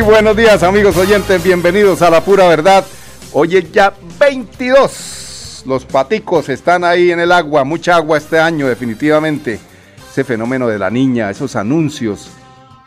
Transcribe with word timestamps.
Buenos 0.00 0.36
días 0.36 0.64
amigos 0.64 0.96
oyentes, 0.96 1.42
bienvenidos 1.42 2.02
a 2.02 2.10
La 2.10 2.20
Pura 2.20 2.48
Verdad. 2.48 2.84
Hoy 3.32 3.56
es 3.56 3.70
ya 3.70 3.94
22. 4.18 5.62
Los 5.66 5.84
paticos 5.84 6.48
están 6.48 6.82
ahí 6.82 7.12
en 7.12 7.20
el 7.20 7.30
agua, 7.30 7.62
mucha 7.62 7.94
agua 7.94 8.18
este 8.18 8.40
año 8.40 8.66
definitivamente. 8.66 9.60
Ese 10.10 10.24
fenómeno 10.24 10.66
de 10.66 10.80
la 10.80 10.90
niña, 10.90 11.30
esos 11.30 11.54
anuncios 11.54 12.28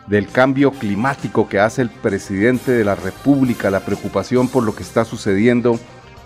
del 0.07 0.27
cambio 0.27 0.71
climático 0.71 1.47
que 1.47 1.61
hace 1.61 1.81
el 1.81 1.89
presidente 1.89 2.73
de 2.73 2.83
la 2.83 2.95
República, 2.95 3.71
la 3.71 3.85
preocupación 3.85 4.49
por 4.49 4.63
lo 4.63 4.75
que 4.75 4.83
está 4.83 5.05
sucediendo 5.05 5.79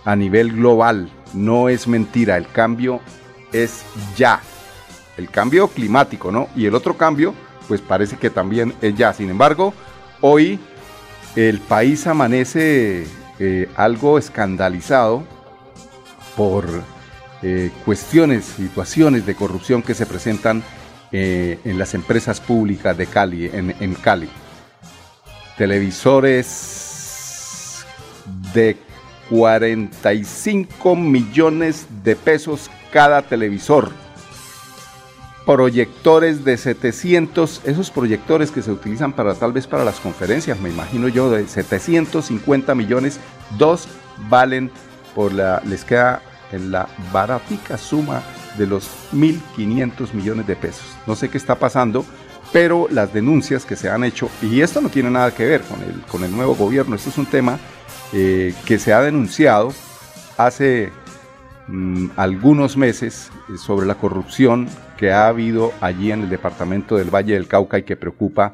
a 0.04 0.16
nivel 0.16 0.52
global. 0.52 1.12
No 1.34 1.70
es 1.70 1.88
mentira, 1.88 2.38
el 2.38 2.48
cambio 2.48 3.02
es 3.54 3.84
ya. 4.18 4.42
El 5.16 5.30
cambio 5.30 5.68
climático, 5.68 6.32
¿no? 6.32 6.50
Y 6.56 6.66
el 6.66 6.74
otro 6.74 6.98
cambio, 6.98 7.36
pues 7.68 7.82
parece 7.82 8.18
que 8.18 8.32
también 8.32 8.74
es 8.82 8.96
ya. 8.96 9.14
Sin 9.14 9.30
embargo, 9.30 9.76
hoy 10.22 10.60
el 11.36 11.60
país 11.60 12.08
amanece 12.08 13.06
eh, 13.40 13.70
algo 13.76 14.18
escandalizado 14.18 15.24
por 16.36 16.66
eh, 17.42 17.72
cuestiones, 17.86 18.46
situaciones 18.46 19.26
de 19.26 19.36
corrupción 19.36 19.82
que 19.82 19.94
se 19.94 20.06
presentan 20.06 20.64
eh, 21.12 21.60
en 21.66 21.78
las 21.78 21.94
empresas 21.94 22.40
públicas 22.40 22.98
de 22.98 23.08
Cali, 23.08 23.46
en, 23.48 23.76
en 23.80 23.94
Cali. 23.96 24.30
Televisores 25.58 26.66
de 28.54 28.78
45 29.30 30.96
millones 30.96 31.88
de 32.04 32.16
pesos 32.16 32.70
cada 32.92 33.22
televisor 33.22 33.92
proyectores 35.46 36.46
de 36.46 36.58
700, 36.58 37.62
esos 37.66 37.90
proyectores 37.90 38.52
que 38.52 38.62
se 38.62 38.72
utilizan 38.72 39.14
para 39.14 39.34
tal 39.34 39.54
vez 39.54 39.68
para 39.68 39.84
las 39.84 40.00
conferencias, 40.00 40.60
me 40.60 40.70
imagino 40.70 41.08
yo, 41.08 41.32
de 41.32 41.48
750 41.48 42.76
millones, 42.76 43.20
dos 43.58 43.88
valen 44.30 44.72
por 45.16 45.34
la, 45.34 45.62
les 45.66 45.84
queda 45.84 46.22
en 46.52 46.72
la 46.72 46.88
baratica 47.12 47.78
suma 47.78 48.22
de 48.58 48.68
los 48.68 48.90
1.500 49.14 50.14
millones 50.14 50.48
de 50.48 50.56
pesos. 50.56 50.86
No 51.08 51.16
sé 51.16 51.30
qué 51.30 51.38
está 51.38 51.56
pasando, 51.56 52.06
pero 52.52 52.88
las 52.92 53.14
denuncias 53.14 53.66
que 53.66 53.76
se 53.76 53.90
han 53.90 54.04
hecho, 54.04 54.30
y 54.42 54.62
esto 54.62 54.82
no 54.82 54.90
tiene 54.90 55.10
nada 55.10 55.34
que 55.34 55.46
ver 55.46 55.62
con 55.62 55.82
el, 55.82 56.02
con 56.02 56.24
el 56.24 56.32
nuevo 56.32 56.56
gobierno, 56.56 56.96
esto 56.96 57.10
es 57.10 57.18
un 57.18 57.26
tema 57.26 57.60
eh, 58.14 58.54
que 58.66 58.78
se 58.78 58.94
ha 58.94 59.02
denunciado 59.02 59.74
hace 60.38 60.92
mm, 61.68 62.10
algunos 62.18 62.76
meses 62.78 63.32
eh, 63.50 63.58
sobre 63.58 63.88
la 63.88 63.96
corrupción 63.96 64.68
que 65.02 65.12
ha 65.12 65.28
habido 65.30 65.74
allí 65.82 66.12
en 66.12 66.22
el 66.22 66.30
departamento 66.30 66.96
del 66.96 67.10
Valle 67.10 67.34
del 67.34 67.48
Cauca 67.48 67.80
y 67.80 67.82
que 67.82 67.96
preocupa 67.96 68.54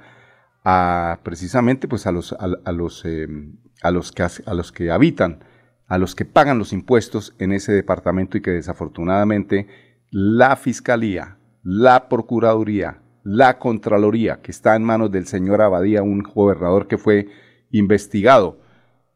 a, 0.64 1.20
precisamente 1.22 1.90
pues 1.90 2.08
a 2.08 2.14
los, 2.14 2.32
a, 2.32 2.72
los, 2.72 3.04
em, 3.04 3.58
a, 3.82 3.92
los 3.92 4.14
que, 4.14 4.24
a 4.24 4.54
los 4.54 4.72
que 4.72 4.90
habitan, 4.90 5.44
a 5.88 5.98
los 5.98 6.16
que 6.16 6.24
pagan 6.24 6.58
los 6.58 6.72
impuestos 6.72 7.36
en 7.38 7.52
ese 7.52 7.74
departamento 7.74 8.38
y 8.38 8.42
que 8.42 8.52
desafortunadamente 8.52 9.68
la 10.10 10.56
Fiscalía, 10.56 11.38
la 11.64 12.08
Procuraduría, 12.08 13.02
la 13.26 13.60
Contraloría, 13.60 14.40
que 14.42 14.52
está 14.52 14.78
en 14.78 14.86
manos 14.86 15.12
del 15.12 15.28
señor 15.28 15.62
Abadía, 15.62 16.02
un 16.02 16.24
gobernador 16.24 16.88
que 16.88 16.98
fue 16.98 17.28
investigado 17.72 18.62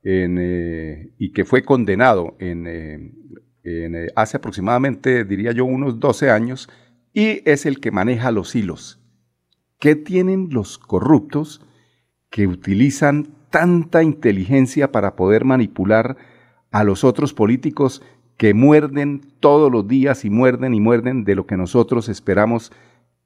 eh, 0.03 1.13
y 1.17 1.31
que 1.31 1.45
fue 1.45 1.63
condenado 1.63 2.35
en, 2.39 2.67
eh, 2.67 3.13
eh, 3.63 4.07
hace 4.17 4.35
aproximadamente, 4.35 5.23
diría 5.23 5.53
yo, 5.53 5.63
unos 5.63 5.97
12 5.97 6.29
años, 6.29 6.67
y 7.13 7.47
es 7.49 7.65
el 7.65 7.79
que 7.79 7.91
maneja 7.91 8.31
los 8.31 8.55
hilos. 8.55 8.99
¿Qué 9.79 9.95
tienen 9.95 10.49
los 10.51 10.77
corruptos 10.77 11.61
que 12.29 12.47
utilizan 12.47 13.35
tanta 13.49 14.03
inteligencia 14.03 14.91
para 14.91 15.15
poder 15.15 15.43
manipular 15.43 16.17
a 16.71 16.83
los 16.83 17.03
otros 17.03 17.33
políticos 17.33 18.01
que 18.37 18.53
muerden 18.53 19.21
todos 19.39 19.71
los 19.71 19.87
días 19.87 20.25
y 20.25 20.29
muerden 20.29 20.73
y 20.73 20.79
muerden 20.79 21.25
de 21.25 21.35
lo 21.35 21.45
que 21.45 21.57
nosotros 21.57 22.09
esperamos 22.09 22.71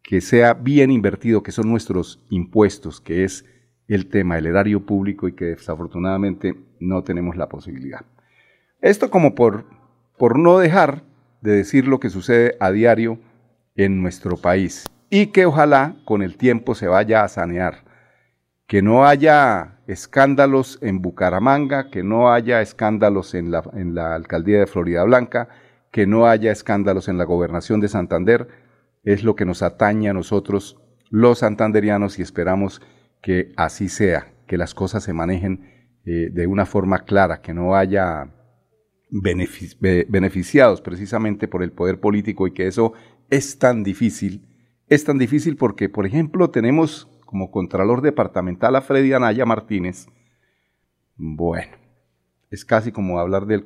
que 0.02 0.22
sea 0.22 0.54
bien 0.54 0.92
invertido, 0.92 1.42
que 1.42 1.52
son 1.52 1.70
nuestros 1.70 2.24
impuestos, 2.30 3.02
que 3.02 3.24
es 3.24 3.46
el 3.88 4.08
tema, 4.08 4.38
el 4.38 4.46
erario 4.46 4.86
público 4.86 5.28
y 5.28 5.34
que 5.34 5.46
desafortunadamente 5.46 6.56
no 6.80 7.04
tenemos 7.04 7.36
la 7.38 7.50
posibilidad. 7.50 8.06
Esto 8.82 9.10
como 9.10 9.36
por, 9.36 9.66
por 10.18 10.38
no 10.38 10.60
dejar 10.60 11.04
de 11.42 11.52
decir 11.52 11.88
lo 11.88 12.00
que 12.00 12.10
sucede 12.10 12.56
a 12.60 12.72
diario 12.72 13.20
en 13.76 14.02
nuestro 14.02 14.38
país 14.38 14.86
y 15.10 15.28
que 15.28 15.46
ojalá 15.46 15.96
con 16.06 16.22
el 16.22 16.38
tiempo 16.38 16.76
se 16.76 16.88
vaya 16.88 17.24
a 17.24 17.28
sanear. 17.28 17.84
Que 18.68 18.82
no 18.82 19.06
haya 19.06 19.80
escándalos 19.86 20.80
en 20.82 21.02
Bucaramanga, 21.02 21.92
que 21.92 22.04
no 22.04 22.34
haya 22.34 22.62
escándalos 22.62 23.36
en 23.36 23.52
la, 23.52 23.64
en 23.74 23.94
la 23.94 24.16
alcaldía 24.16 24.60
de 24.60 24.68
Florida 24.68 25.04
Blanca, 25.04 25.50
que 25.92 26.08
no 26.08 26.28
haya 26.28 26.52
escándalos 26.52 27.08
en 27.08 27.18
la 27.18 27.26
gobernación 27.26 27.80
de 27.80 27.88
Santander, 27.88 28.48
es 29.04 29.24
lo 29.24 29.36
que 29.36 29.46
nos 29.46 29.62
atañe 29.62 30.10
a 30.10 30.14
nosotros 30.14 30.82
los 31.12 31.40
santanderianos 31.40 32.18
y 32.18 32.24
esperamos 32.24 32.82
que 33.22 33.54
así 33.56 33.88
sea, 33.88 34.34
que 34.48 34.58
las 34.58 34.74
cosas 34.74 35.04
se 35.04 35.14
manejen 35.14 35.92
eh, 36.06 36.30
de 36.32 36.48
una 36.48 36.66
forma 36.66 37.06
clara, 37.06 37.42
que 37.42 37.54
no 37.54 37.76
haya 37.76 38.32
beneficiados 39.10 40.82
precisamente 40.82 41.48
por 41.48 41.64
el 41.64 41.72
poder 41.72 42.00
político 42.00 42.48
y 42.48 42.54
que 42.54 42.68
eso 42.68 42.94
es 43.30 43.60
tan 43.60 43.84
difícil. 43.84 44.48
Es 44.88 45.04
tan 45.04 45.18
difícil 45.18 45.58
porque, 45.58 45.90
por 45.90 46.06
ejemplo, 46.06 46.50
tenemos 46.50 47.10
como 47.26 47.52
Contralor 47.52 48.02
Departamental 48.02 48.76
a 48.76 48.82
Freddy 48.82 49.14
Anaya 49.14 49.46
Martínez. 49.46 50.08
Bueno, 51.16 51.78
es 52.52 52.66
casi 52.66 52.92
como 52.92 53.20
hablar 53.20 53.46
del... 53.46 53.64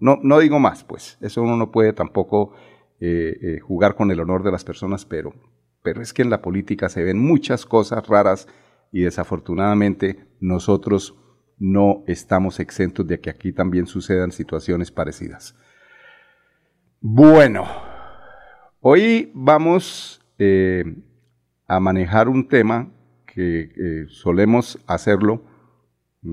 No, 0.00 0.20
no 0.22 0.38
digo 0.38 0.58
más, 0.58 0.84
pues, 0.84 1.18
eso 1.20 1.42
uno 1.42 1.56
no 1.56 1.72
puede 1.72 1.92
tampoco 1.92 2.52
eh, 3.00 3.36
eh, 3.42 3.60
jugar 3.60 3.96
con 3.96 4.10
el 4.10 4.20
honor 4.20 4.42
de 4.42 4.52
las 4.52 4.64
personas, 4.64 5.04
pero, 5.04 5.34
pero 5.82 6.02
es 6.02 6.12
que 6.12 6.22
en 6.22 6.30
la 6.30 6.42
política 6.42 6.88
se 6.88 7.02
ven 7.02 7.18
muchas 7.18 7.66
cosas 7.66 8.06
raras 8.06 8.46
y 8.92 9.02
desafortunadamente 9.02 10.26
nosotros 10.40 11.16
no 11.58 12.04
estamos 12.06 12.60
exentos 12.60 13.06
de 13.06 13.20
que 13.20 13.30
aquí 13.30 13.52
también 13.52 13.86
sucedan 13.86 14.32
situaciones 14.32 14.90
parecidas. 14.90 15.54
Bueno, 17.00 17.66
Hoy 18.82 19.30
vamos 19.34 20.22
eh, 20.38 20.84
a 21.66 21.80
manejar 21.80 22.30
un 22.30 22.48
tema 22.48 22.88
que 23.26 23.60
eh, 23.76 24.06
solemos 24.08 24.82
hacerlo 24.86 25.44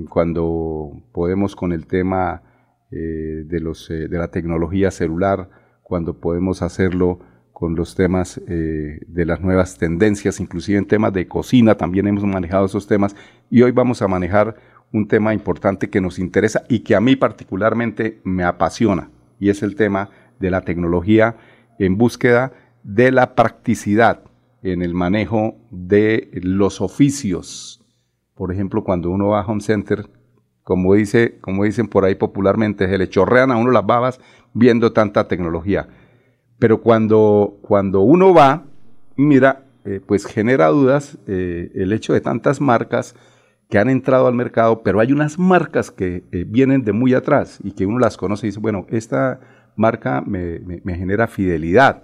cuando 0.07 0.93
podemos 1.11 1.57
con 1.57 1.73
el 1.73 1.87
tema 1.87 2.41
eh, 2.89 3.43
de, 3.45 3.59
los, 3.59 3.89
de 3.89 4.07
la 4.07 4.29
tecnología 4.29 4.91
celular, 4.91 5.49
cuando 5.83 6.21
podemos 6.21 6.61
hacerlo 6.61 7.19
con 7.51 7.75
los 7.75 7.95
temas 7.95 8.39
de 8.45 9.25
las 9.25 9.41
nuevas 9.41 9.77
tendencias, 9.77 10.39
inclusive 10.39 10.77
en 10.77 10.87
temas 10.87 11.11
de 11.11 11.27
cocina 11.27 11.75
también 11.75 12.07
hemos 12.07 12.23
manejado 12.23 12.67
esos 12.67 12.87
temas. 12.87 13.13
Y 13.49 13.63
hoy 13.63 13.71
vamos 13.71 14.01
a 14.01 14.07
manejar 14.07 14.55
un 14.93 15.09
tema 15.09 15.33
importante 15.33 15.89
que 15.89 16.00
nos 16.00 16.17
interesa 16.17 16.63
y 16.69 16.79
que 16.79 16.95
a 16.95 17.01
mí 17.01 17.17
particularmente 17.17 18.21
me 18.23 18.45
apasiona 18.45 19.09
y 19.38 19.50
es 19.50 19.63
el 19.63 19.75
tema 19.75 20.11
de 20.39 20.51
la 20.51 20.61
tecnología 20.61 21.35
en 21.79 21.97
búsqueda 21.97 22.53
de 22.83 23.12
la 23.12 23.35
practicidad 23.35 24.21
en 24.63 24.81
el 24.81 24.94
manejo 24.94 25.56
de 25.71 26.29
los 26.33 26.81
oficios. 26.81 27.83
Por 28.35 28.51
ejemplo, 28.51 28.83
cuando 28.83 29.09
uno 29.09 29.29
va 29.29 29.41
a 29.41 29.45
Home 29.45 29.62
Center, 29.62 30.09
como, 30.63 30.95
dice, 30.95 31.38
como 31.39 31.63
dicen 31.63 31.88
por 31.88 32.06
ahí 32.06 32.15
popularmente, 32.15 32.88
se 32.88 32.97
le 32.97 33.09
chorrean 33.09 33.51
a 33.51 33.57
uno 33.57 33.71
las 33.71 33.85
babas 33.85 34.19
viendo 34.53 34.94
tanta 34.94 35.27
tecnología. 35.27 35.88
Pero 36.59 36.81
cuando, 36.81 37.57
cuando 37.62 38.01
uno 38.01 38.33
va, 38.33 38.65
mira, 39.15 39.65
eh, 39.85 40.01
pues 40.06 40.25
genera 40.25 40.68
dudas 40.68 41.18
eh, 41.27 41.71
el 41.75 41.94
hecho 41.94 42.13
de 42.13 42.21
tantas 42.21 42.59
marcas 42.59 43.15
que 43.69 43.79
han 43.79 43.89
entrado 43.89 44.27
al 44.27 44.33
mercado, 44.33 44.81
pero 44.81 45.00
hay 45.00 45.12
unas 45.12 45.39
marcas 45.39 45.91
que 45.91 46.24
eh, 46.31 46.45
vienen 46.47 46.83
de 46.83 46.94
muy 46.94 47.13
atrás 47.13 47.59
y 47.63 47.71
que 47.71 47.85
uno 47.85 48.00
las 48.00 48.18
conoce 48.18 48.47
y 48.47 48.50
dice, 48.50 48.59
bueno, 48.59 48.85
esta 48.89 49.39
marca 49.77 50.21
me, 50.21 50.59
genera 50.85 51.27
fidelidad. 51.27 52.03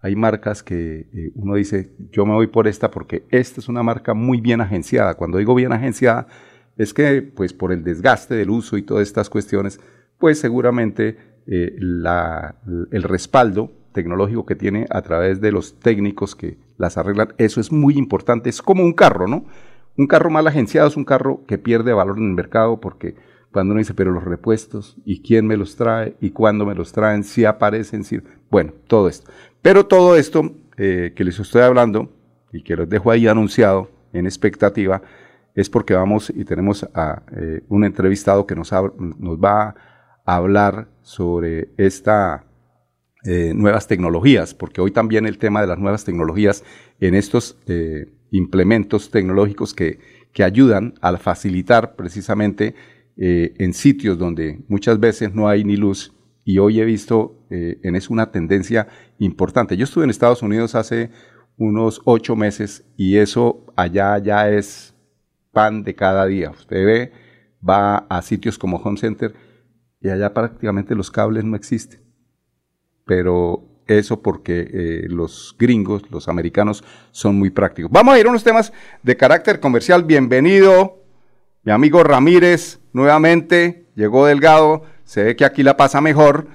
hay 0.00 0.14
marcas 0.14 0.62
que 0.62 1.08
eh, 1.12 1.32
uno 1.34 1.54
dice, 1.54 1.90
yo 2.12 2.24
me 2.24 2.34
voy 2.34 2.46
por 2.46 2.68
esta 2.68 2.90
porque 2.90 3.26
esta 3.30 3.60
es 3.60 3.68
una 3.68 3.82
marca 3.82 4.14
muy 4.14 4.40
bien 4.40 4.60
agenciada. 4.60 5.14
Cuando 5.14 5.38
digo 5.38 5.54
bien 5.54 5.72
agenciada, 5.72 6.28
es 6.76 6.94
que 6.94 7.22
pues 7.22 7.52
por 7.52 7.72
el 7.72 7.82
desgaste 7.82 8.34
del 8.34 8.50
uso 8.50 8.76
y 8.76 8.82
todas 8.82 9.08
estas 9.08 9.28
cuestiones, 9.30 9.80
pues 10.18 10.38
seguramente 10.38 11.16
eh, 11.46 11.76
el 11.78 13.02
respaldo 13.02 13.72
tecnológico 13.92 14.44
que 14.44 14.54
tiene 14.54 14.86
a 14.90 15.00
través 15.02 15.40
de 15.40 15.52
los 15.52 15.80
técnicos 15.80 16.36
que 16.36 16.58
las 16.76 16.98
arreglan, 16.98 17.32
eso 17.38 17.60
es 17.60 17.72
muy 17.72 17.96
importante. 17.96 18.50
Es 18.50 18.60
como 18.60 18.84
un 18.84 18.92
carro, 18.92 19.26
¿no? 19.26 19.46
Un 19.96 20.06
carro 20.06 20.28
mal 20.28 20.46
agenciado 20.46 20.88
es 20.88 20.96
un 20.96 21.04
carro 21.04 21.44
que 21.46 21.56
pierde 21.56 21.94
valor 21.94 22.18
en 22.18 22.28
el 22.28 22.34
mercado 22.34 22.78
porque 22.78 23.16
cuando 23.56 23.72
uno 23.72 23.78
dice, 23.78 23.94
pero 23.94 24.12
los 24.12 24.22
repuestos, 24.22 24.98
¿y 25.06 25.22
quién 25.22 25.46
me 25.46 25.56
los 25.56 25.76
trae? 25.76 26.14
¿Y 26.20 26.28
cuándo 26.28 26.66
me 26.66 26.74
los 26.74 26.92
traen? 26.92 27.24
Si 27.24 27.46
aparecen, 27.46 28.04
si... 28.04 28.20
Bueno, 28.50 28.74
todo 28.86 29.08
esto. 29.08 29.32
Pero 29.62 29.86
todo 29.86 30.14
esto 30.14 30.52
eh, 30.76 31.14
que 31.16 31.24
les 31.24 31.40
estoy 31.40 31.62
hablando 31.62 32.12
y 32.52 32.62
que 32.62 32.76
los 32.76 32.86
dejo 32.86 33.10
ahí 33.10 33.26
anunciado 33.26 33.90
en 34.12 34.26
expectativa, 34.26 35.00
es 35.54 35.70
porque 35.70 35.94
vamos 35.94 36.28
y 36.28 36.44
tenemos 36.44 36.86
a 36.92 37.22
eh, 37.34 37.62
un 37.70 37.84
entrevistado 37.84 38.46
que 38.46 38.54
nos, 38.54 38.70
nos 38.72 39.38
va 39.38 39.74
a 40.26 40.36
hablar 40.36 40.88
sobre 41.00 41.70
estas 41.78 42.42
eh, 43.24 43.54
nuevas 43.54 43.88
tecnologías, 43.88 44.52
porque 44.52 44.82
hoy 44.82 44.90
también 44.90 45.24
el 45.24 45.38
tema 45.38 45.62
de 45.62 45.66
las 45.66 45.78
nuevas 45.78 46.04
tecnologías 46.04 46.62
en 47.00 47.14
estos 47.14 47.56
implementos 48.30 49.10
tecnológicos 49.10 49.72
que, 49.72 49.98
que 50.34 50.44
ayudan 50.44 50.92
a 51.00 51.16
facilitar 51.16 51.96
precisamente 51.96 52.74
eh, 53.16 53.54
en 53.58 53.72
sitios 53.72 54.18
donde 54.18 54.64
muchas 54.68 55.00
veces 55.00 55.34
no 55.34 55.48
hay 55.48 55.64
ni 55.64 55.76
luz 55.76 56.12
y 56.44 56.58
hoy 56.58 56.80
he 56.80 56.84
visto 56.84 57.46
eh, 57.50 57.80
en 57.82 57.96
eso 57.96 58.12
una 58.12 58.30
tendencia 58.30 58.86
importante. 59.18 59.76
Yo 59.76 59.84
estuve 59.84 60.04
en 60.04 60.10
Estados 60.10 60.42
Unidos 60.42 60.74
hace 60.74 61.10
unos 61.56 62.00
ocho 62.04 62.36
meses 62.36 62.84
y 62.96 63.16
eso 63.16 63.66
allá 63.74 64.16
ya 64.18 64.50
es 64.50 64.94
pan 65.52 65.82
de 65.82 65.94
cada 65.94 66.26
día. 66.26 66.50
Usted 66.50 66.84
ve, 66.84 67.12
va 67.66 67.98
a 68.08 68.22
sitios 68.22 68.58
como 68.58 68.76
Home 68.76 68.98
Center 68.98 69.34
y 70.00 70.08
allá 70.08 70.34
prácticamente 70.34 70.94
los 70.94 71.10
cables 71.10 71.44
no 71.44 71.56
existen. 71.56 72.00
Pero 73.04 73.82
eso 73.86 74.20
porque 74.20 74.68
eh, 74.72 75.06
los 75.08 75.56
gringos, 75.58 76.02
los 76.10 76.28
americanos, 76.28 76.84
son 77.10 77.38
muy 77.38 77.50
prácticos. 77.50 77.90
Vamos 77.90 78.14
a 78.14 78.20
ir 78.20 78.26
a 78.26 78.30
unos 78.30 78.44
temas 78.44 78.72
de 79.02 79.16
carácter 79.16 79.58
comercial. 79.58 80.04
Bienvenido, 80.04 81.05
mi 81.66 81.72
amigo 81.72 82.04
Ramírez, 82.04 82.78
nuevamente, 82.92 83.86
llegó 83.96 84.24
Delgado, 84.24 84.84
se 85.02 85.24
ve 85.24 85.34
que 85.34 85.44
aquí 85.44 85.64
la 85.64 85.76
pasa 85.76 86.00
mejor. 86.00 86.46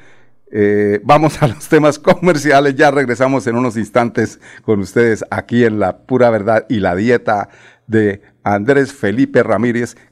Eh, 0.53 1.01
vamos 1.03 1.43
a 1.43 1.47
los 1.47 1.67
temas 1.67 1.99
comerciales, 1.99 2.75
ya 2.75 2.91
regresamos 2.91 3.45
en 3.45 3.57
unos 3.57 3.75
instantes 3.75 4.39
con 4.63 4.79
ustedes 4.79 5.25
aquí 5.29 5.65
en 5.65 5.79
La 5.79 5.97
Pura 5.97 6.29
Verdad 6.29 6.65
y 6.69 6.79
la 6.79 6.95
Dieta 6.95 7.49
de 7.87 8.21
Andrés 8.43 8.93
Felipe 8.93 9.43
Ramírez, 9.43 9.97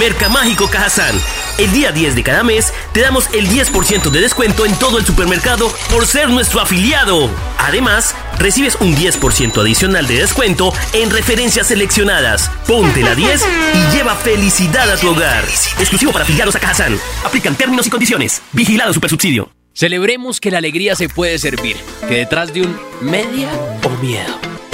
Mercamágico 0.00 0.66
Cajazán. 0.70 1.14
El 1.58 1.72
día 1.72 1.92
10 1.92 2.14
de 2.14 2.22
cada 2.22 2.42
mes 2.42 2.72
te 2.94 3.02
damos 3.02 3.28
el 3.34 3.50
10% 3.50 4.10
de 4.10 4.20
descuento 4.22 4.64
en 4.64 4.74
todo 4.78 4.96
el 4.96 5.04
supermercado 5.04 5.70
por 5.90 6.06
ser 6.06 6.30
nuestro 6.30 6.58
afiliado. 6.58 7.28
Además, 7.58 8.14
recibes 8.38 8.78
un 8.80 8.96
10% 8.96 9.60
adicional 9.60 10.06
de 10.06 10.14
descuento 10.14 10.72
en 10.94 11.10
referencias 11.10 11.66
seleccionadas. 11.66 12.50
Ponte 12.66 13.02
la 13.02 13.14
10 13.14 13.44
y 13.74 13.94
lleva 13.94 14.16
felicidad 14.16 14.90
a 14.90 14.96
tu 14.96 15.10
hogar. 15.10 15.44
Exclusivo 15.78 16.12
para 16.12 16.24
afiliados 16.24 16.56
a 16.56 16.60
Cajazán. 16.60 16.98
Aplican 17.22 17.54
términos 17.54 17.86
y 17.86 17.90
condiciones. 17.90 18.40
Vigilado 18.52 18.94
Supersubsidio. 18.94 19.50
Celebremos 19.74 20.40
que 20.40 20.50
la 20.50 20.58
alegría 20.58 20.96
se 20.96 21.10
puede 21.10 21.38
servir, 21.38 21.76
que 22.08 22.14
detrás 22.14 22.54
de 22.54 22.62
un 22.62 22.80
media 23.02 23.50
o 23.84 23.90
miedo 24.02 24.40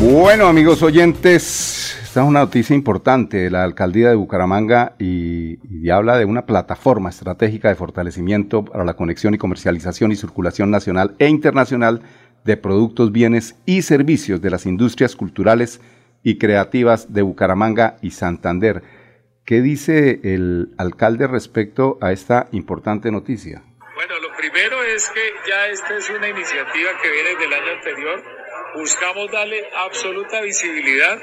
Bueno, 0.00 0.46
amigos 0.46 0.84
oyentes, 0.84 1.98
esta 2.00 2.20
es 2.20 2.26
una 2.26 2.38
noticia 2.38 2.76
importante 2.76 3.38
de 3.38 3.50
la 3.50 3.64
alcaldía 3.64 4.10
de 4.10 4.14
Bucaramanga 4.14 4.94
y, 4.96 5.58
habla 5.90 6.16
de 6.16 6.24
una 6.24 6.46
plataforma 6.46 7.10
estratégica 7.10 7.68
de 7.68 7.74
fortalecimiento 7.74 8.64
para 8.64 8.84
la 8.84 8.94
conexión 8.94 9.34
y 9.34 9.38
comercialización 9.38 10.12
y 10.12 10.16
circulación 10.16 10.70
nacional 10.70 11.16
e 11.18 11.26
internacional 11.26 12.02
de 12.44 12.56
productos, 12.56 13.10
bienes 13.10 13.56
y 13.66 13.82
servicios 13.82 14.40
de 14.40 14.50
las 14.50 14.66
industrias 14.66 15.16
culturales 15.16 15.80
y 16.22 16.38
creativas 16.38 17.12
de 17.12 17.22
Bucaramanga 17.22 17.96
y 18.00 18.12
Santander. 18.12 18.84
¿Qué 19.44 19.62
dice 19.62 20.20
el 20.22 20.74
alcalde 20.78 21.26
respecto 21.26 21.98
a 22.00 22.12
esta 22.12 22.46
importante 22.52 23.10
noticia? 23.10 23.64
Bueno, 23.96 24.14
lo 24.20 24.36
primero 24.36 24.80
es 24.84 25.08
que 25.08 25.22
ya 25.48 25.66
esta 25.66 25.96
es 25.96 26.08
una 26.10 26.28
iniciativa 26.28 26.90
que 27.02 27.10
viene 27.10 27.30
del 27.40 27.52
año 27.52 27.72
anterior 27.78 28.37
buscamos 28.74 29.30
darle 29.30 29.68
absoluta 29.74 30.40
visibilidad 30.40 31.18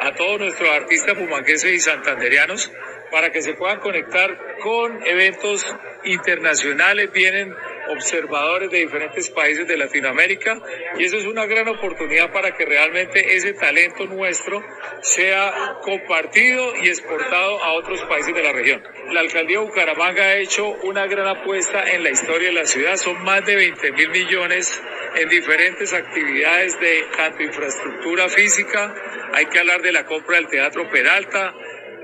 a 0.00 0.14
todos 0.14 0.40
nuestros 0.40 0.68
artistas 0.70 1.16
pumanqueses 1.16 1.72
y 1.72 1.80
santanderianos 1.80 2.70
para 3.10 3.30
que 3.30 3.42
se 3.42 3.54
puedan 3.54 3.80
conectar 3.80 4.56
con 4.62 5.04
eventos 5.06 5.64
internacionales. 6.04 7.10
Vienen 7.12 7.54
observadores 7.90 8.70
de 8.70 8.78
diferentes 8.78 9.30
países 9.30 9.66
de 9.66 9.76
Latinoamérica 9.76 10.60
y 10.98 11.04
eso 11.04 11.16
es 11.16 11.26
una 11.26 11.46
gran 11.46 11.68
oportunidad 11.68 12.32
para 12.32 12.54
que 12.54 12.64
realmente 12.64 13.36
ese 13.36 13.54
talento 13.54 14.06
nuestro 14.06 14.62
sea 15.02 15.78
compartido 15.82 16.74
y 16.76 16.88
exportado 16.88 17.62
a 17.62 17.72
otros 17.74 18.00
países 18.02 18.34
de 18.34 18.42
la 18.42 18.52
región. 18.52 18.82
La 19.12 19.20
alcaldía 19.20 19.60
Bucaramanga 19.60 20.22
ha 20.22 20.36
hecho 20.36 20.68
una 20.82 21.06
gran 21.06 21.26
apuesta 21.26 21.90
en 21.90 22.02
la 22.02 22.10
historia 22.10 22.48
de 22.48 22.54
la 22.54 22.66
ciudad, 22.66 22.96
son 22.96 23.22
más 23.24 23.44
de 23.44 23.56
20 23.56 23.92
mil 23.92 24.10
millones 24.10 24.82
en 25.16 25.28
diferentes 25.28 25.92
actividades 25.92 26.78
de 26.80 27.04
tanto 27.16 27.42
infraestructura 27.42 28.28
física, 28.28 28.94
hay 29.32 29.46
que 29.46 29.58
hablar 29.58 29.82
de 29.82 29.92
la 29.92 30.04
compra 30.04 30.36
del 30.36 30.48
Teatro 30.48 30.88
Peralta, 30.90 31.54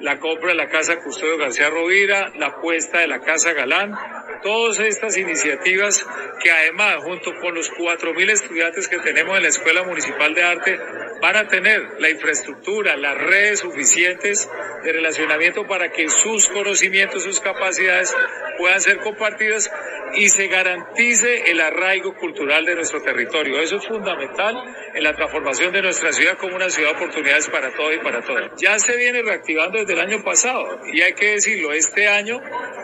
la 0.04 0.18
compra 0.18 0.50
de 0.50 0.56
la 0.56 0.68
Casa 0.68 1.00
Custodio 1.00 1.38
García 1.38 1.70
Rovira, 1.70 2.30
la 2.36 2.48
apuesta 2.48 2.98
de 2.98 3.06
la 3.06 3.20
Casa 3.20 3.54
Galán, 3.54 3.94
todas 4.42 4.78
estas 4.78 5.16
iniciativas 5.16 6.06
que 6.42 6.50
además 6.50 6.96
junto 7.02 7.32
con 7.40 7.54
los 7.54 7.72
4.000 7.72 8.30
estudiantes 8.30 8.86
que 8.86 8.98
tenemos 8.98 9.34
en 9.34 9.44
la 9.44 9.48
Escuela 9.48 9.82
Municipal 9.82 10.34
de 10.34 10.42
Arte 10.42 10.78
van 11.22 11.36
a 11.36 11.48
tener 11.48 11.80
la 12.00 12.10
infraestructura, 12.10 12.98
las 12.98 13.16
redes 13.16 13.60
suficientes 13.60 14.46
de 14.84 14.92
relacionamiento 14.92 15.66
para 15.66 15.90
que 15.90 16.10
sus 16.10 16.48
conocimientos, 16.48 17.22
sus 17.22 17.40
capacidades 17.40 18.14
puedan 18.58 18.82
ser 18.82 18.98
compartidas 18.98 19.70
y 20.16 20.28
se 20.28 20.46
garantice 20.48 21.50
el 21.50 21.60
arraigo 21.60 22.14
cultural 22.14 22.64
de 22.64 22.74
nuestro 22.74 23.02
territorio. 23.02 23.58
Eso 23.60 23.76
es 23.76 23.86
fundamental 23.86 24.56
en 24.94 25.02
la 25.02 25.14
transformación 25.14 25.72
de 25.72 25.82
nuestra 25.82 26.12
ciudad 26.12 26.36
como 26.38 26.56
una 26.56 26.70
ciudad 26.70 26.90
de 26.90 26.96
oportunidades 26.96 27.48
para 27.48 27.72
todos 27.72 27.94
y 27.94 27.98
para 27.98 28.20
todas. 28.20 28.50
Ya 28.60 28.78
se 28.78 28.96
viene 28.96 29.22
reactivando 29.22 29.78
desde 29.78 29.93
el 29.94 30.00
año 30.00 30.22
pasado 30.22 30.80
y 30.92 31.00
hay 31.00 31.14
que 31.14 31.32
decirlo, 31.32 31.72
este 31.72 32.08
año 32.08 32.40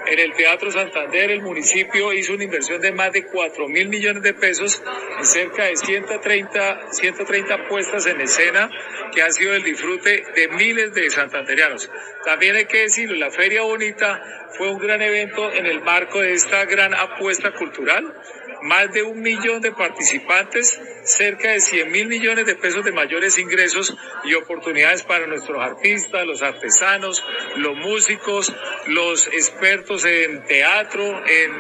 en 0.06 0.18
el 0.18 0.32
Teatro 0.34 0.70
Santander 0.70 1.30
el 1.30 1.42
municipio 1.42 2.12
hizo 2.12 2.32
una 2.32 2.44
inversión 2.44 2.80
de 2.80 2.92
más 2.92 3.12
de 3.12 3.26
4 3.26 3.68
mil 3.68 3.88
millones 3.88 4.22
de 4.22 4.32
pesos 4.32 4.82
en 5.18 5.24
cerca 5.24 5.64
de 5.64 5.76
130, 5.76 6.92
130 6.92 7.68
puestas 7.68 8.06
en 8.06 8.20
escena 8.20 8.70
que 9.12 9.22
han 9.22 9.32
sido 9.32 9.54
el 9.54 9.62
disfrute 9.62 10.24
de 10.34 10.48
miles 10.48 10.94
de 10.94 11.10
santanderianos. 11.10 11.90
También 12.24 12.56
hay 12.56 12.66
que 12.66 12.82
decirlo, 12.82 13.16
la 13.16 13.30
Feria 13.30 13.62
Bonita 13.62 14.22
fue 14.56 14.70
un 14.70 14.78
gran 14.78 15.02
evento 15.02 15.52
en 15.52 15.66
el 15.66 15.80
marco 15.80 16.20
de 16.20 16.32
esta 16.32 16.64
gran 16.64 16.94
apuesta 16.94 17.52
cultural 17.52 18.14
más 18.62 18.92
de 18.92 19.02
un 19.02 19.20
millón 19.20 19.60
de 19.60 19.72
participantes, 19.72 20.80
cerca 21.04 21.52
de 21.52 21.60
100 21.60 21.90
mil 21.90 22.06
millones 22.08 22.46
de 22.46 22.56
pesos 22.56 22.84
de 22.84 22.92
mayores 22.92 23.38
ingresos 23.38 23.96
y 24.24 24.34
oportunidades 24.34 25.02
para 25.02 25.26
nuestros 25.26 25.62
artistas, 25.62 26.26
los 26.26 26.42
artesanos, 26.42 27.24
los 27.56 27.76
músicos, 27.76 28.54
los 28.86 29.26
expertos 29.28 30.04
en 30.04 30.44
teatro, 30.44 31.02
en 31.26 31.50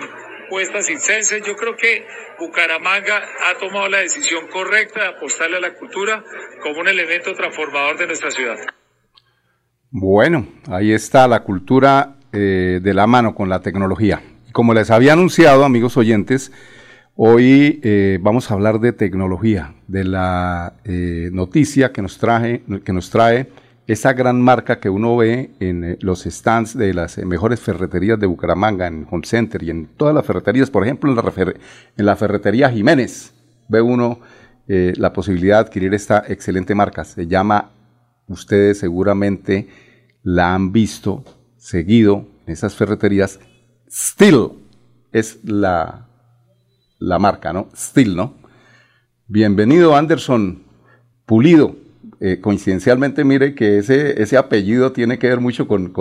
puestas 0.48 0.86
circenses. 0.86 1.42
Yo 1.46 1.54
creo 1.54 1.76
que 1.76 2.04
Bucaramanga 2.38 3.22
ha 3.48 3.58
tomado 3.58 3.88
la 3.88 3.98
decisión 3.98 4.46
correcta 4.48 5.00
de 5.00 5.08
apostarle 5.08 5.56
a 5.56 5.60
la 5.60 5.74
cultura 5.74 6.22
como 6.62 6.80
un 6.80 6.88
elemento 6.88 7.32
transformador 7.34 7.98
de 7.98 8.06
nuestra 8.06 8.30
ciudad. 8.30 8.56
Bueno, 9.90 10.46
ahí 10.68 10.92
está 10.92 11.26
la 11.26 11.42
cultura 11.42 12.16
eh, 12.32 12.78
de 12.80 12.94
la 12.94 13.06
mano 13.06 13.34
con 13.34 13.48
la 13.48 13.60
tecnología. 13.60 14.22
Como 14.52 14.74
les 14.74 14.90
había 14.90 15.14
anunciado, 15.14 15.64
amigos 15.64 15.96
oyentes, 15.96 16.52
hoy 17.22 17.80
eh, 17.82 18.18
vamos 18.22 18.50
a 18.50 18.54
hablar 18.54 18.80
de 18.80 18.94
tecnología, 18.94 19.74
de 19.88 20.04
la 20.04 20.72
eh, 20.84 21.28
noticia 21.34 21.92
que 21.92 22.00
nos, 22.00 22.18
que 22.18 22.92
nos 22.94 23.10
trae 23.10 23.52
esa 23.86 24.14
gran 24.14 24.40
marca 24.40 24.80
que 24.80 24.88
uno 24.88 25.18
ve 25.18 25.50
en 25.60 25.98
los 26.00 26.22
stands 26.22 26.74
de 26.78 26.94
las 26.94 27.18
mejores 27.18 27.60
ferreterías 27.60 28.18
de 28.18 28.26
Bucaramanga, 28.26 28.86
en 28.86 29.06
Home 29.10 29.26
Center 29.26 29.62
y 29.62 29.68
en 29.68 29.84
todas 29.98 30.14
las 30.14 30.24
ferreterías, 30.24 30.70
por 30.70 30.82
ejemplo, 30.82 31.10
en 31.10 31.16
la, 31.16 31.54
en 31.98 32.06
la 32.06 32.16
ferretería 32.16 32.70
Jiménez, 32.70 33.34
ve 33.68 33.82
uno 33.82 34.20
la 34.66 35.12
posibilidad 35.12 35.56
de 35.56 35.66
adquirir 35.66 35.92
esta 35.92 36.24
excelente 36.28 36.74
marca. 36.76 37.04
Se 37.04 37.26
llama 37.26 37.72
ustedes 38.28 38.78
seguramente 38.78 39.68
la 40.22 40.54
han 40.54 40.70
visto 40.72 41.24
seguido 41.58 42.28
en 42.46 42.52
esas 42.52 42.74
ferreterías. 42.76 43.40
Still 43.90 44.52
es 45.12 45.40
la, 45.42 46.09
la 47.00 47.18
marca, 47.18 47.52
¿no? 47.52 47.68
Still, 47.74 48.14
¿no? 48.14 48.34
Bienvenido 49.26 49.96
Anderson 49.96 50.62
Pulido. 51.26 51.74
Eh, 52.22 52.38
coincidencialmente, 52.38 53.24
mire 53.24 53.54
que 53.54 53.78
ese, 53.78 54.22
ese 54.22 54.36
apellido 54.36 54.92
tiene 54.92 55.18
que 55.18 55.28
ver 55.28 55.40
mucho 55.40 55.66
con, 55.66 55.94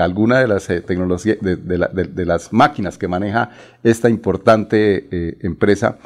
alguna 0.00 0.40
de 0.40 0.48
las 0.48 0.70
eh, 0.70 0.80
tecnologías, 0.80 1.36
de, 1.42 2.24
las 2.24 2.50
máquinas 2.50 2.96
que 2.96 3.08
maneja 3.08 3.50
esta 3.82 4.08
importante 4.08 5.06
eh, 5.10 5.36
empresa 5.42 5.98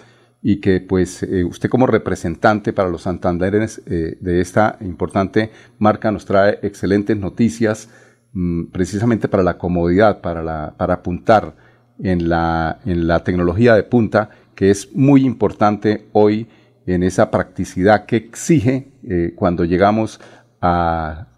y 0.42 0.56
que 0.56 0.80
pues 0.80 1.24
usted 1.48 1.68
como 1.68 1.86
representante 1.86 2.72
para 2.72 2.88
los 2.88 3.02
santanderes 3.02 3.82
de 3.84 4.40
esta 4.40 4.78
importante 4.80 5.50
marca 5.78 6.10
nos 6.10 6.24
trae 6.24 6.58
excelentes 6.62 7.14
noticias 7.16 7.90
mm, 8.32 8.64
precisamente 8.72 9.28
para 9.28 9.42
la 9.42 9.58
comodidad, 9.58 10.22
para, 10.22 10.74
para 10.78 10.94
apuntar 10.94 11.54
en 12.02 12.28
la, 12.28 12.80
en 12.86 13.06
la 13.06 13.22
tecnología 13.22 13.74
de 13.74 13.82
punta 13.82 14.30
que 14.60 14.70
es 14.70 14.94
muy 14.94 15.24
importante 15.24 16.06
hoy 16.12 16.46
en 16.84 17.02
esa 17.02 17.30
practicidad 17.30 18.04
que 18.04 18.16
exige 18.16 18.92
eh, 19.08 19.32
cuando 19.34 19.64
llegamos 19.64 20.20
a, 20.60 21.28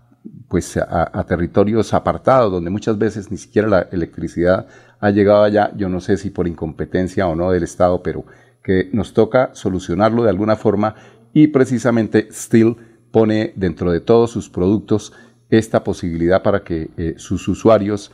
pues 0.48 0.76
a, 0.76 1.24
territorios 1.28 1.94
apartados 1.94 2.50
donde 2.50 2.68
muchas 2.68 2.98
veces 2.98 3.30
ni 3.30 3.36
siquiera 3.36 3.68
la 3.68 3.82
electricidad 3.92 4.66
ha 4.98 5.10
llegado 5.10 5.44
allá, 5.44 5.70
yo 5.76 5.88
no 5.88 6.00
sé 6.00 6.16
si 6.16 6.30
por 6.30 6.48
incompetencia 6.48 7.28
o 7.28 7.36
no 7.36 7.52
del 7.52 7.62
Estado, 7.62 8.02
pero 8.02 8.24
que 8.60 8.90
nos 8.92 9.14
toca 9.14 9.50
solucionarlo 9.52 10.24
de 10.24 10.30
alguna 10.30 10.56
forma. 10.56 10.96
Y 11.32 11.46
precisamente 11.46 12.26
Steel 12.32 12.74
pone 13.12 13.52
dentro 13.54 13.92
de 13.92 14.00
todos 14.00 14.32
sus 14.32 14.50
productos 14.50 15.12
esta 15.48 15.84
posibilidad 15.84 16.42
para 16.42 16.64
que 16.64 16.90
eh, 16.96 17.14
sus 17.18 17.46
usuarios, 17.46 18.10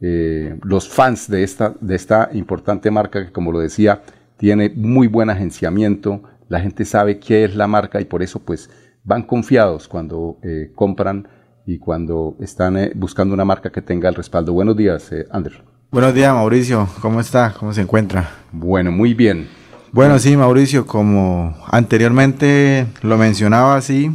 eh, 0.00 0.56
los 0.62 0.88
fans 0.88 1.28
de 1.28 1.42
esta, 1.42 1.74
de 1.80 1.96
esta 1.96 2.30
importante 2.32 2.92
marca 2.92 3.26
que 3.26 3.32
como 3.32 3.50
lo 3.50 3.58
decía, 3.58 4.02
tiene 4.42 4.72
muy 4.74 5.06
buen 5.06 5.30
agenciamiento, 5.30 6.24
la 6.48 6.58
gente 6.58 6.84
sabe 6.84 7.20
qué 7.20 7.44
es 7.44 7.54
la 7.54 7.68
marca 7.68 8.00
y 8.00 8.06
por 8.06 8.24
eso 8.24 8.40
pues 8.40 8.68
van 9.04 9.22
confiados 9.22 9.86
cuando 9.86 10.40
eh, 10.42 10.72
compran 10.74 11.28
y 11.64 11.78
cuando 11.78 12.36
están 12.40 12.76
buscando 12.96 13.34
una 13.34 13.44
marca 13.44 13.70
que 13.70 13.82
tenga 13.82 14.08
el 14.08 14.16
respaldo. 14.16 14.52
Buenos 14.52 14.76
días, 14.76 15.12
Andrés. 15.30 15.60
Buenos 15.92 16.12
días, 16.12 16.34
Mauricio. 16.34 16.88
¿Cómo 17.00 17.20
está? 17.20 17.54
¿Cómo 17.56 17.72
se 17.72 17.82
encuentra? 17.82 18.30
Bueno, 18.50 18.90
muy 18.90 19.14
bien. 19.14 19.46
Bueno, 19.92 20.18
sí, 20.18 20.36
Mauricio, 20.36 20.88
como 20.88 21.56
anteriormente 21.68 22.86
lo 23.02 23.16
mencionaba 23.18 23.76
así, 23.76 24.10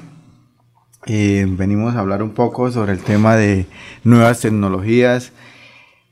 eh, 1.06 1.46
venimos 1.48 1.96
a 1.96 2.00
hablar 2.00 2.22
un 2.22 2.32
poco 2.32 2.70
sobre 2.70 2.92
el 2.92 3.00
tema 3.00 3.38
de 3.38 3.66
nuevas 4.04 4.42
tecnologías, 4.42 5.32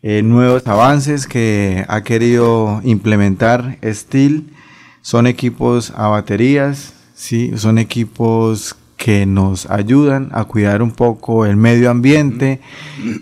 eh, 0.08 0.22
nuevos 0.22 0.68
avances 0.68 1.26
que 1.26 1.84
ha 1.88 2.04
querido 2.04 2.80
implementar 2.84 3.80
Steel. 3.84 4.54
Son 5.02 5.26
equipos 5.26 5.92
a 5.96 6.10
baterías, 6.10 6.94
sí, 7.16 7.54
son 7.58 7.80
equipos 7.80 8.76
que 8.98 9.26
nos 9.26 9.68
ayudan 9.68 10.30
a 10.32 10.44
cuidar 10.44 10.84
un 10.84 10.92
poco 10.92 11.48
el 11.48 11.58
medio 11.58 11.90
ambiente 11.90 12.62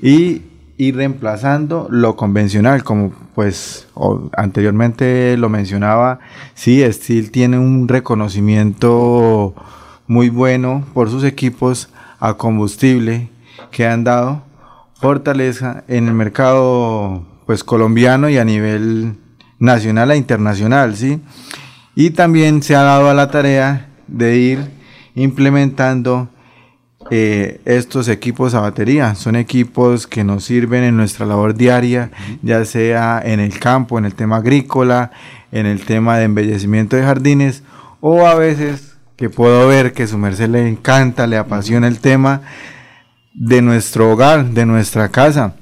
y 0.01 0.41
ir 0.77 0.97
reemplazando 0.97 1.87
lo 1.89 2.17
convencional, 2.17 2.83
como 2.83 3.13
pues 3.33 3.87
anteriormente 4.35 5.37
lo 5.37 5.47
mencionaba, 5.47 6.19
sí, 6.53 6.83
Steel 6.91 7.31
tiene 7.31 7.59
un 7.59 7.87
reconocimiento 7.87 9.55
muy 10.05 10.27
bueno 10.27 10.83
por 10.93 11.09
sus 11.09 11.23
equipos 11.23 11.87
a 12.19 12.33
combustible 12.33 13.29
que 13.71 13.87
han 13.87 14.03
dado 14.03 14.43
fortaleza 15.03 15.83
en 15.89 16.07
el 16.07 16.13
mercado 16.13 17.25
pues 17.45 17.65
colombiano 17.65 18.29
y 18.29 18.37
a 18.37 18.45
nivel 18.45 19.17
nacional 19.59 20.11
e 20.11 20.15
internacional, 20.15 20.95
¿sí? 20.95 21.19
Y 21.93 22.11
también 22.11 22.63
se 22.63 22.73
ha 22.73 22.83
dado 22.83 23.09
a 23.09 23.13
la 23.13 23.29
tarea 23.29 23.89
de 24.07 24.37
ir 24.37 24.59
implementando 25.15 26.29
eh, 27.11 27.59
estos 27.65 28.07
equipos 28.07 28.53
a 28.53 28.61
batería. 28.61 29.13
Son 29.15 29.35
equipos 29.35 30.07
que 30.07 30.23
nos 30.23 30.45
sirven 30.45 30.85
en 30.85 30.95
nuestra 30.95 31.25
labor 31.25 31.53
diaria, 31.53 32.11
ya 32.41 32.63
sea 32.63 33.21
en 33.25 33.41
el 33.41 33.59
campo, 33.59 33.99
en 33.99 34.05
el 34.05 34.15
tema 34.15 34.37
agrícola, 34.37 35.11
en 35.51 35.65
el 35.65 35.83
tema 35.83 36.17
de 36.17 36.23
embellecimiento 36.23 36.95
de 36.95 37.03
jardines, 37.03 37.63
o 37.99 38.25
a 38.25 38.35
veces 38.35 38.95
que 39.17 39.29
puedo 39.29 39.67
ver 39.67 39.91
que 39.91 40.07
su 40.07 40.17
merced 40.17 40.47
le 40.47 40.65
encanta, 40.65 41.27
le 41.27 41.35
apasiona 41.35 41.89
el 41.89 41.99
tema 41.99 42.41
de 43.33 43.61
nuestro 43.61 44.11
hogar, 44.11 44.45
de 44.45 44.65
nuestra 44.65 45.09
casa 45.09 45.55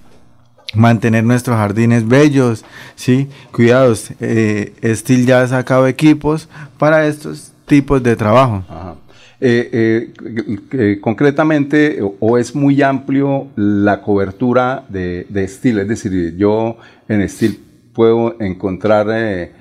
mantener 0.74 1.24
nuestros 1.24 1.58
jardines 1.58 2.08
bellos, 2.08 2.64
¿sí? 2.96 3.28
Cuidados, 3.52 4.12
eh, 4.22 4.74
Steel 4.84 5.26
ya 5.26 5.42
ha 5.42 5.48
sacado 5.48 5.88
equipos 5.88 6.48
para 6.78 7.08
estos 7.08 7.52
tipos 7.66 8.02
de 8.02 8.16
trabajo. 8.16 8.64
Eh, 9.44 10.14
eh, 10.72 11.00
concretamente, 11.02 12.00
o, 12.20 12.38
es 12.38 12.54
muy 12.54 12.82
amplio 12.82 13.48
la 13.56 14.02
cobertura 14.02 14.86
de, 14.88 15.26
de 15.30 15.48
Steel, 15.48 15.80
es 15.80 15.88
decir, 15.88 16.38
yo 16.38 16.78
en 17.08 17.28
Steel 17.28 17.58
puedo 17.94 18.40
encontrar 18.40 19.08
eh, 19.12 19.52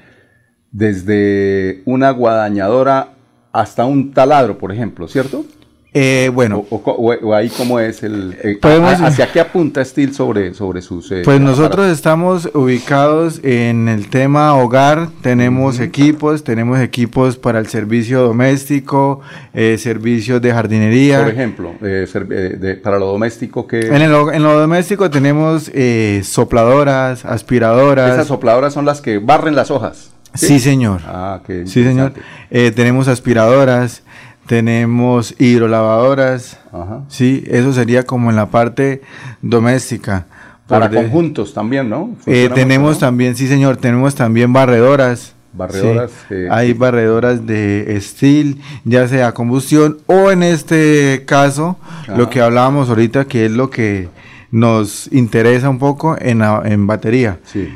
desde 0.70 1.82
una 1.86 2.10
guadañadora 2.10 3.14
hasta 3.52 3.86
un 3.86 4.12
taladro, 4.12 4.58
por 4.58 4.70
ejemplo, 4.70 5.08
¿cierto? 5.08 5.44
Eh, 5.92 6.30
bueno. 6.32 6.64
O, 6.70 7.34
ahí 7.34 7.48
cómo 7.48 7.80
es 7.80 8.04
el... 8.04 8.36
Eh, 8.44 8.58
¿Hacia 8.62 9.32
qué 9.32 9.40
apunta 9.40 9.84
Steel 9.84 10.14
sobre, 10.14 10.54
sobre 10.54 10.82
sus... 10.82 11.10
Eh, 11.10 11.22
pues 11.24 11.40
nosotros 11.40 11.88
estamos 11.90 12.48
ubicados 12.54 13.40
en 13.42 13.88
el 13.88 14.08
tema 14.08 14.54
hogar, 14.54 15.08
tenemos 15.20 15.80
equipos, 15.80 16.44
tenemos 16.44 16.78
equipos 16.78 17.36
para 17.36 17.58
el 17.58 17.66
servicio 17.66 18.22
doméstico, 18.22 19.20
servicios 19.52 20.40
de 20.40 20.52
jardinería. 20.52 21.22
Por 21.22 21.32
ejemplo, 21.32 21.74
para 22.84 22.98
lo 22.98 23.06
doméstico 23.06 23.66
que... 23.66 23.80
En, 23.80 24.02
en 24.02 24.12
lo 24.12 24.60
doméstico 24.60 25.10
tenemos 25.10 25.70
sopladoras, 26.22 27.24
aspiradoras. 27.24 28.12
Esas 28.12 28.28
sopladoras 28.28 28.72
son 28.72 28.84
las 28.84 29.00
que 29.00 29.18
barren 29.18 29.56
las 29.56 29.72
hojas. 29.72 30.12
Sí, 30.34 30.60
señor. 30.60 31.00
Ah, 31.04 31.40
qué 31.44 31.66
Sí, 31.66 31.82
señor. 31.82 32.12
tenemos 32.48 33.08
aspiradoras 33.08 34.04
tenemos 34.46 35.34
hidrolavadoras, 35.38 36.58
sí, 37.08 37.44
eso 37.46 37.72
sería 37.72 38.04
como 38.04 38.30
en 38.30 38.36
la 38.36 38.50
parte 38.50 39.02
doméstica. 39.42 40.26
Para 40.66 40.88
conjuntos 40.88 41.52
también, 41.52 41.88
¿no? 41.88 42.16
Eh, 42.26 42.48
tenemos 42.54 42.98
también, 42.98 43.36
sí 43.36 43.48
señor, 43.48 43.76
tenemos 43.76 44.14
también 44.14 44.52
barredoras. 44.52 45.34
Barredoras. 45.52 46.12
Hay 46.50 46.74
barredoras 46.74 47.44
de 47.44 47.98
steel, 48.00 48.60
ya 48.84 49.08
sea 49.08 49.32
combustión 49.32 49.98
o 50.06 50.30
en 50.30 50.44
este 50.44 51.24
caso, 51.26 51.76
lo 52.16 52.30
que 52.30 52.40
hablábamos 52.40 52.88
ahorita, 52.88 53.24
que 53.24 53.46
es 53.46 53.52
lo 53.52 53.68
que 53.68 54.08
nos 54.52 55.12
interesa 55.12 55.68
un 55.68 55.78
poco 55.78 56.16
en, 56.20 56.42
en 56.42 56.86
batería. 56.86 57.38
Sí. 57.44 57.68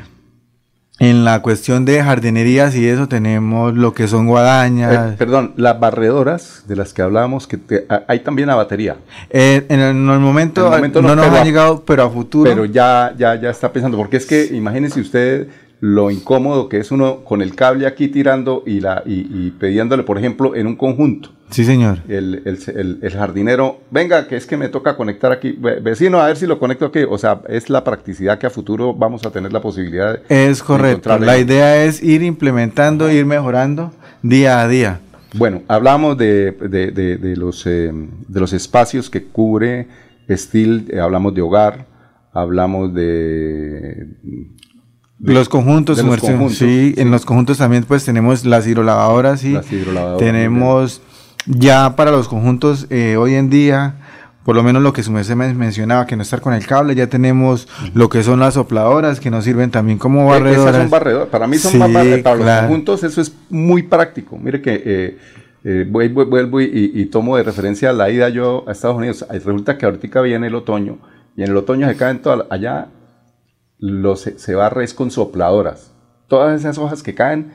En 0.97 1.25
la 1.25 1.41
cuestión 1.41 1.83
de 1.83 2.01
jardinerías 2.01 2.73
y 2.75 2.87
eso 2.87 3.09
tenemos 3.09 3.75
lo 3.75 3.93
que 3.93 4.07
son 4.07 4.27
guadañas. 4.27 5.13
Eh, 5.13 5.15
perdón, 5.17 5.53
las 5.57 5.77
barredoras 5.77 6.63
de 6.67 6.77
las 6.77 6.93
que 6.93 7.01
hablábamos, 7.01 7.47
que 7.47 7.59
hay 8.07 8.19
también 8.19 8.47
la 8.47 8.55
batería. 8.55 8.95
Eh, 9.29 9.65
en, 9.67 9.81
el, 9.81 9.93
momento, 9.93 10.69
no, 11.01 11.15
nos 11.15 11.27
ha 11.27 11.43
llegado, 11.43 11.83
pero 11.83 12.03
a 12.03 12.09
futuro. 12.09 12.49
Pero 12.49 12.63
ya, 12.63 13.13
ya, 13.17 13.35
ya 13.35 13.49
está 13.49 13.73
pensando, 13.73 13.97
porque 13.97 14.15
es 14.17 14.25
que 14.25 14.45
imagínense 14.45 15.01
usted 15.01 15.49
lo 15.81 16.09
incómodo 16.09 16.69
que 16.69 16.77
es 16.77 16.89
uno 16.91 17.25
con 17.25 17.41
el 17.41 17.55
cable 17.55 17.85
aquí 17.87 18.07
tirando 18.07 18.63
y, 18.65 18.79
la, 18.79 19.03
y, 19.05 19.47
y 19.47 19.51
pidiéndole, 19.51 20.03
por 20.03 20.17
ejemplo, 20.17 20.55
en 20.55 20.67
un 20.67 20.77
conjunto. 20.77 21.34
Sí, 21.51 21.63
señor. 21.63 21.99
El, 22.07 22.41
el- 22.45 22.59
el- 22.75 22.99
el 23.01 23.11
jardinero, 23.13 23.79
venga, 23.91 24.27
que 24.27 24.35
es 24.35 24.45
que 24.47 24.57
me 24.57 24.67
toca 24.69 24.97
conectar 24.97 25.31
aquí. 25.31 25.51
Ve- 25.51 25.79
Vecino, 25.79 26.19
a 26.19 26.27
ver 26.27 26.37
si 26.37 26.47
lo 26.47 26.57
conecto 26.59 26.85
aquí. 26.85 27.01
O 27.07 27.17
sea, 27.17 27.41
es 27.47 27.69
la 27.69 27.83
practicidad 27.83 28.39
que 28.39 28.47
a 28.47 28.49
futuro 28.49 28.93
vamos 28.93 29.25
a 29.25 29.31
tener 29.31 29.53
la 29.53 29.61
posibilidad 29.61 30.19
de. 30.27 30.47
Es 30.49 30.63
correcto. 30.63 31.17
La 31.19 31.37
idea 31.37 31.83
es 31.83 32.01
ir 32.01 32.23
implementando, 32.23 33.11
ir 33.11 33.25
mejorando 33.25 33.91
día 34.23 34.61
a 34.61 34.67
día. 34.67 34.99
Bueno, 35.35 35.61
hablamos 35.67 36.17
de, 36.17 36.51
de- 36.51 36.91
de- 36.91 37.35
los, 37.35 37.65
eh, 37.67 37.91
de 37.93 38.39
los 38.39 38.51
espacios 38.53 39.09
que 39.09 39.25
cubre 39.25 39.87
Steel, 40.29 40.87
eh, 40.91 40.99
hablamos 40.99 41.35
de 41.35 41.41
hogar, 41.41 41.85
hablamos 42.33 42.93
de... 42.93 44.07
de- 44.23 45.33
los 45.33 45.47
conjuntos, 45.49 45.97
de 45.97 46.03
los 46.03 46.07
sumersión, 46.15 46.31
conjuntos, 46.33 46.57
sí, 46.57 46.93
sí. 46.95 47.01
en 47.01 47.11
los 47.11 47.25
conjuntos 47.25 47.57
también 47.57 47.83
pues 47.83 48.03
tenemos 48.05 48.45
las 48.45 48.65
hidrolavadoras, 48.67 49.41
sí. 49.41 49.51
Las 49.53 49.71
hidrolavadoras, 49.71 50.19
Tenemos 50.19 51.01
ya 51.47 51.95
para 51.95 52.11
los 52.11 52.27
conjuntos 52.27 52.87
eh, 52.89 53.17
hoy 53.17 53.35
en 53.35 53.49
día, 53.49 53.95
por 54.43 54.55
lo 54.55 54.63
menos 54.63 54.81
lo 54.83 54.93
que 54.93 55.03
su 55.03 55.11
merced 55.11 55.35
men- 55.35 55.57
mencionaba, 55.57 56.05
que 56.05 56.15
no 56.15 56.21
estar 56.23 56.41
con 56.41 56.53
el 56.53 56.65
cable, 56.67 56.95
ya 56.95 57.07
tenemos 57.07 57.67
lo 57.93 58.09
que 58.09 58.23
son 58.23 58.39
las 58.39 58.53
sopladoras, 58.55 59.19
que 59.19 59.31
nos 59.31 59.43
sirven 59.43 59.71
también 59.71 59.97
como 59.97 60.21
Eh, 60.33 60.39
barredoras. 60.39 60.75
son 60.75 60.89
barredoras. 60.89 61.27
Para 61.29 61.47
mí 61.47 61.57
son 61.57 61.71
Sí, 61.73 61.77
más 61.77 61.91
barredoras. 61.91 62.23
Para 62.23 62.35
claro. 62.37 62.61
los 62.61 62.67
conjuntos 62.69 63.03
eso 63.03 63.21
es 63.21 63.33
muy 63.49 63.83
práctico. 63.83 64.37
Mire 64.37 64.61
que 64.61 64.81
eh, 64.85 65.17
eh, 65.63 65.87
voy- 65.89 66.09
voy- 66.09 66.25
vuelvo 66.25 66.61
y, 66.61 67.05
tomo 67.11 67.37
de 67.37 67.43
referencia 67.43 67.91
la 67.93 68.09
ida 68.11 68.29
yo 68.29 68.63
a 68.67 68.71
Estados 68.71 68.97
Unidos. 68.97 69.25
Resulta 69.29 69.77
que 69.77 69.85
ahorita 69.85 70.21
viene 70.21 70.47
el 70.47 70.55
otoño 70.55 70.99
y 71.35 71.41
en 71.43 71.49
el 71.49 71.57
otoño 71.57 71.87
se 71.87 71.95
caen 71.95 72.21
todas, 72.21 72.45
allá 72.51 72.87
los, 73.79 74.21
se, 74.21 74.37
se 74.39 74.55
barre 74.55 74.83
es 74.83 74.93
con 74.93 75.09
sopladoras. 75.11 75.91
Todas 76.27 76.59
esas 76.59 76.77
hojas 76.77 77.03
que 77.03 77.13
caen 77.15 77.51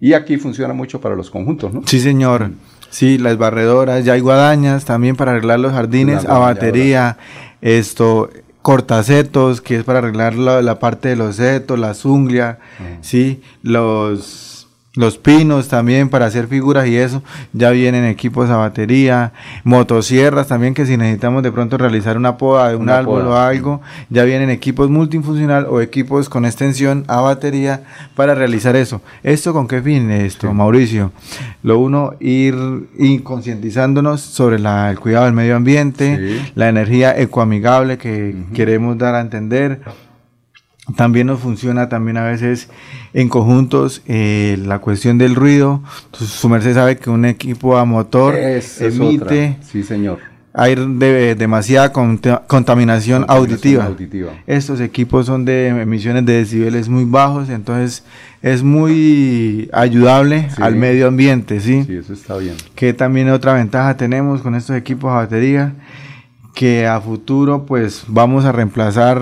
y 0.00 0.12
aquí 0.12 0.36
funciona 0.36 0.74
mucho 0.74 1.00
para 1.00 1.14
los 1.16 1.30
conjuntos, 1.30 1.72
¿no? 1.72 1.82
Sí, 1.86 2.00
señor. 2.00 2.50
Sí, 2.94 3.18
las 3.18 3.36
barredoras, 3.38 4.04
ya 4.04 4.12
hay 4.12 4.20
guadañas 4.20 4.84
también 4.84 5.16
para 5.16 5.32
arreglar 5.32 5.58
los 5.58 5.72
jardines 5.72 6.22
La 6.22 6.36
a 6.36 6.38
batería, 6.38 7.18
esto, 7.60 8.30
cortacetos, 8.62 9.60
que 9.60 9.78
es 9.78 9.82
para 9.82 9.98
arreglar 9.98 10.36
la, 10.36 10.62
la 10.62 10.78
parte 10.78 11.08
de 11.08 11.16
los 11.16 11.34
setos, 11.34 11.76
las 11.76 12.04
unglias, 12.04 12.58
sí, 13.00 13.42
los, 13.62 14.53
los 14.96 15.18
pinos 15.18 15.66
también 15.68 16.08
para 16.08 16.26
hacer 16.26 16.46
figuras 16.46 16.86
y 16.86 16.96
eso, 16.96 17.22
ya 17.52 17.70
vienen 17.70 18.04
equipos 18.04 18.48
a 18.50 18.56
batería, 18.56 19.32
motosierras 19.64 20.46
también 20.46 20.72
que 20.72 20.86
si 20.86 20.96
necesitamos 20.96 21.42
de 21.42 21.50
pronto 21.50 21.76
realizar 21.76 22.16
una 22.16 22.36
poda 22.36 22.68
de 22.68 22.76
un 22.76 22.82
Una 22.82 22.98
árbol 22.98 23.22
poda. 23.24 23.34
o 23.34 23.36
algo, 23.48 23.80
ya 24.08 24.22
vienen 24.24 24.50
equipos 24.50 24.90
multifuncional 24.90 25.66
o 25.68 25.80
equipos 25.80 26.28
con 26.28 26.44
extensión 26.44 27.04
a 27.08 27.20
batería 27.20 27.82
para 28.14 28.34
realizar 28.36 28.76
eso. 28.76 29.02
¿Esto 29.24 29.52
con 29.52 29.66
qué 29.66 29.82
fin 29.82 30.10
esto, 30.12 30.54
Mauricio? 30.54 31.10
Lo 31.64 31.78
uno, 31.80 32.12
ir, 32.20 32.54
ir 32.96 33.22
concientizándonos 33.24 34.20
sobre 34.20 34.58
la- 34.60 34.90
el 34.90 35.00
cuidado 35.00 35.24
del 35.24 35.34
medio 35.34 35.56
ambiente, 35.56 36.16
Sí. 36.44 36.52
la 36.54 36.68
energía 36.68 37.18
ecoamigable 37.18 37.98
que 37.98 38.36
queremos 38.54 38.96
dar 38.96 39.14
a 39.16 39.20
entender. 39.20 39.80
También 40.96 41.28
nos 41.28 41.40
funciona 41.40 41.88
también 41.88 42.18
a 42.18 42.24
veces 42.24 42.68
en 43.14 43.28
conjuntos 43.30 44.02
eh, 44.06 44.58
la 44.66 44.80
cuestión 44.80 45.16
del 45.16 45.34
ruido. 45.34 45.82
Entonces, 46.06 46.28
su 46.30 46.48
merced 46.48 46.74
sabe 46.74 46.98
que 46.98 47.08
un 47.08 47.24
equipo 47.24 47.76
a 47.78 47.84
motor 47.86 48.34
es 48.34 48.80
emite. 48.82 49.56
Sí, 49.62 49.82
señor. 49.82 50.18
hay 50.52 50.74
de, 50.76 51.34
demasiada 51.36 51.90
conta- 51.92 52.42
contaminación, 52.46 53.24
auditiva. 53.28 53.86
auditiva. 53.86 54.32
Estos 54.46 54.78
equipos 54.80 55.24
son 55.26 55.44
de 55.46 55.68
emisiones 55.68 56.26
de 56.26 56.34
decibeles 56.34 56.88
muy 56.88 57.04
bajos, 57.04 57.48
entonces 57.48 58.04
es 58.42 58.62
muy 58.62 59.68
ayudable 59.72 60.48
Sí. 60.54 60.62
al 60.62 60.76
medio 60.76 61.08
ambiente, 61.08 61.60
¿sí? 61.60 61.82
Sí, 61.84 61.96
eso 61.96 62.12
está 62.12 62.36
bien. 62.36 62.54
Que 62.74 62.92
también 62.92 63.30
otra 63.30 63.54
ventaja 63.54 63.96
tenemos 63.96 64.42
con 64.42 64.54
estos 64.54 64.76
equipos 64.76 65.10
a 65.10 65.14
batería, 65.14 65.72
que 66.54 66.86
a 66.86 67.00
futuro 67.00 67.64
pues 67.66 68.04
vamos 68.06 68.44
a 68.44 68.52
reemplazar 68.52 69.20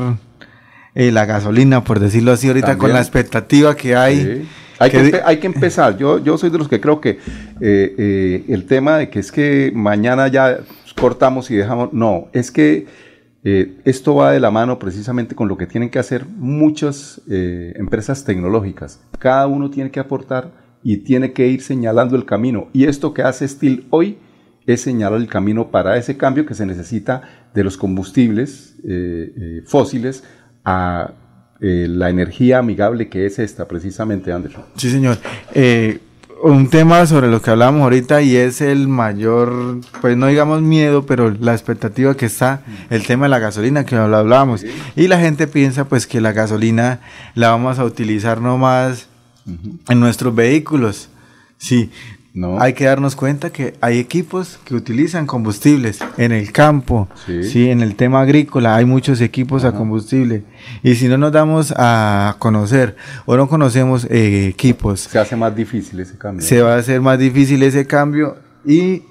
eh, 0.94 1.12
la 1.12 1.24
gasolina, 1.26 1.85
por 1.85 2.00
decirlo 2.00 2.33
así, 2.33 2.48
ahorita 2.48 2.78
con 2.78 2.92
la 2.92 3.00
expectativa 3.00 3.76
que 3.76 3.96
hay. 3.96 4.20
Sí. 4.20 4.48
Hay, 4.78 4.90
que 4.90 5.20
hay 5.24 5.37
que 5.37 5.46
empezar. 5.46 5.96
Yo, 5.96 6.18
yo 6.18 6.37
soy 6.37 6.50
de 6.50 6.59
los 6.59 6.68
que 6.68 6.81
creo 6.81 7.00
que 7.00 7.11
eh, 7.11 7.18
eh, 7.61 8.44
el 8.48 8.64
tema 8.66 8.98
de 8.98 9.11
que 9.11 9.20
es 9.20 9.31
que 9.31 9.70
mañana 9.72 10.26
ya 10.26 10.59
cortamos 10.98 11.50
y 11.50 11.57
dejamos. 11.57 11.92
No, 11.92 12.28
es 12.33 12.50
que 12.50 12.87
eh, 13.44 13.78
esto 13.85 14.14
va 14.14 14.31
de 14.31 14.38
la 14.38 14.52
mano 14.52 14.78
precisamente 14.78 15.35
con 15.35 15.48
lo 15.48 15.57
que 15.57 15.66
tienen 15.66 15.90
que 15.90 15.98
hacer 15.98 16.26
muchas 16.26 17.20
eh, 17.28 17.72
empresas 17.76 18.24
tecnológicas. 18.24 19.00
Cada 19.18 19.48
uno 19.48 19.68
tiene 19.70 19.90
que 19.90 19.98
aportar 19.98 20.52
y 20.85 20.98
tiene 20.98 21.33
que 21.33 21.48
ir 21.48 21.61
señalando 21.61 22.14
el 22.16 22.24
camino. 22.24 22.68
Y 22.72 22.85
esto 22.85 23.12
que 23.12 23.22
hace 23.22 23.48
Steel 23.48 23.87
hoy 23.90 24.18
es 24.66 24.83
señalar 24.83 25.20
el 25.20 25.26
camino 25.26 25.72
para 25.72 25.96
ese 25.96 26.16
cambio 26.16 26.46
que 26.46 26.55
se 26.55 26.66
necesita 26.66 27.22
de 27.52 27.64
los 27.64 27.76
combustibles 27.76 28.76
eh, 28.85 29.62
fósiles 29.66 30.22
a 30.64 31.12
eh, 31.61 31.87
la 31.88 32.11
energía 32.11 32.59
amigable 32.59 33.09
que 33.09 33.27
es 33.27 33.38
esta 33.38 33.66
precisamente, 33.68 34.33
Anderson. 34.33 34.64
Sí, 34.77 34.90
señor. 34.90 35.18
Eh, 35.55 36.01
un 36.42 36.68
tema 36.68 37.07
sobre 37.07 37.29
lo 37.29 37.40
que 37.40 37.51
hablábamos 37.51 37.83
ahorita 37.83 38.20
y 38.20 38.35
es 38.35 38.61
el 38.61 38.88
mayor, 38.88 39.81
pues 40.01 40.16
no 40.16 40.27
digamos 40.27 40.61
miedo, 40.61 41.07
pero 41.07 41.31
la 41.31 41.53
expectativa 41.53 42.16
que 42.16 42.27
está, 42.27 42.62
el 42.90 43.07
tema 43.07 43.27
de 43.27 43.31
la 43.31 43.38
gasolina 43.38 43.87
que 43.87 43.94
lo 43.94 44.03
hablábamos. 44.16 44.64
Y 44.96 45.07
la 45.07 45.20
gente 45.20 45.46
piensa 45.46 45.85
pues 45.85 46.09
que 46.09 46.20
la 46.20 46.33
gasolina 46.33 46.98
la 47.37 47.51
vamos 47.51 47.79
a 47.79 47.85
utilizar 47.85 48.40
nomás 48.40 49.07
en 49.46 50.01
nuestros 50.01 50.35
vehículos. 50.35 51.11
Sí, 51.59 51.92
No. 52.35 52.59
hay 52.61 52.73
que 52.73 52.87
darnos 52.87 53.14
cuenta 53.14 53.51
que 53.51 53.75
hay 53.83 53.99
equipos 53.99 54.59
que 54.64 54.75
utilizan 54.75 55.27
combustibles 55.27 55.99
en 56.16 56.33
el 56.33 56.51
campo, 56.51 57.09
Sí. 57.27 57.42
sí, 57.45 57.68
en 57.71 57.83
el 57.83 57.95
tema 57.95 58.23
agrícola 58.23 58.75
hay 58.75 58.87
muchos 58.87 59.21
equipos 59.21 59.64
a 59.64 59.73
combustible. 59.73 60.42
Y 60.83 60.95
si 60.95 61.09
no 61.09 61.18
nos 61.18 61.31
damos 61.33 61.75
a 61.77 62.37
conocer 62.38 62.97
o 63.27 63.37
no 63.37 63.49
conocemos 63.49 64.07
eh, 64.09 64.47
equipos, 64.49 65.01
Se 65.01 65.18
hace 65.18 65.37
más 65.37 65.55
difícil 65.55 66.01
ese 66.01 66.16
cambio. 66.16 66.47
se 66.47 66.62
va 66.62 66.75
a 66.75 66.79
hacer 66.79 67.03
más 67.03 67.18
difícil 67.18 67.62
ese 67.62 67.87
cambio 67.87 68.37
y 68.64 69.03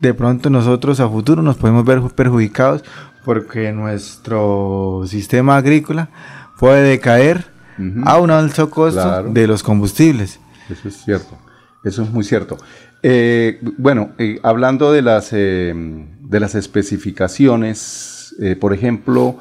de 0.00 0.12
pronto 0.12 0.50
nosotros 0.50 1.00
a 1.00 1.08
futuro 1.08 1.40
nos 1.42 1.56
podemos 1.56 1.84
ver 1.86 2.02
perjudicados 2.14 2.84
porque 3.24 3.72
nuestro 3.72 5.04
sistema 5.06 5.56
agrícola 5.56 6.10
puede 6.58 6.82
decaer 6.82 7.46
Ujú. 7.78 8.02
a 8.04 8.18
un 8.20 8.30
alto 8.30 8.68
costo 8.68 9.00
Claro. 9.00 9.30
de 9.32 9.46
los 9.46 9.62
combustibles. 9.62 10.38
Eso 10.68 10.88
es 10.88 11.02
cierto. 11.04 11.38
Eso 11.84 12.02
es 12.02 12.10
muy 12.10 12.24
cierto. 12.24 12.56
Eh, 13.02 13.58
bueno, 13.78 14.12
eh, 14.18 14.38
hablando 14.42 14.92
de 14.92 15.02
las, 15.02 15.30
eh, 15.32 15.72
de 15.74 16.40
las 16.40 16.54
especificaciones, 16.54 18.34
por 18.60 18.72
ejemplo, 18.72 19.36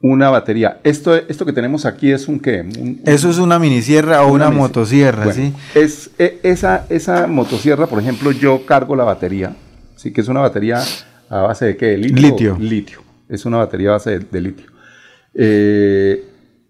una 0.00 0.30
batería. 0.30 0.80
Esto, 0.84 1.14
esto 1.14 1.44
que 1.44 1.52
tenemos 1.52 1.84
aquí 1.86 2.10
es 2.12 2.28
un 2.28 2.38
qué? 2.40 2.60
Un- 2.60 3.00
Eso 3.04 3.28
es 3.30 3.38
una 3.38 3.58
minisierra 3.58 4.22
o 4.22 4.32
una, 4.32 4.50
motosierra, 4.50 5.24
Bueno, 5.24 5.34
¿sí? 5.42 5.52
Es, 5.74 6.10
e- 6.18 6.38
esa, 6.42 6.86
esa 6.88 7.26
motosierra, 7.26 7.86
por 7.86 7.98
ejemplo, 8.00 8.30
yo 8.32 8.64
cargo 8.64 8.94
la 8.96 9.04
batería, 9.04 9.54
sí 9.96 10.12
que 10.12 10.20
es 10.20 10.28
una 10.28 10.40
batería 10.40 10.82
a 11.28 11.40
base 11.42 11.64
de 11.66 11.76
qué? 11.76 11.86
¿De 11.86 11.98
litio. 11.98 12.20
Litio. 12.30 12.56
Litio. 12.58 13.02
Es 13.28 13.44
una 13.44 13.56
batería 13.58 13.88
a 13.90 13.92
base 13.92 14.18
de, 14.18 14.26
de 14.30 14.40
litio. 14.40 14.66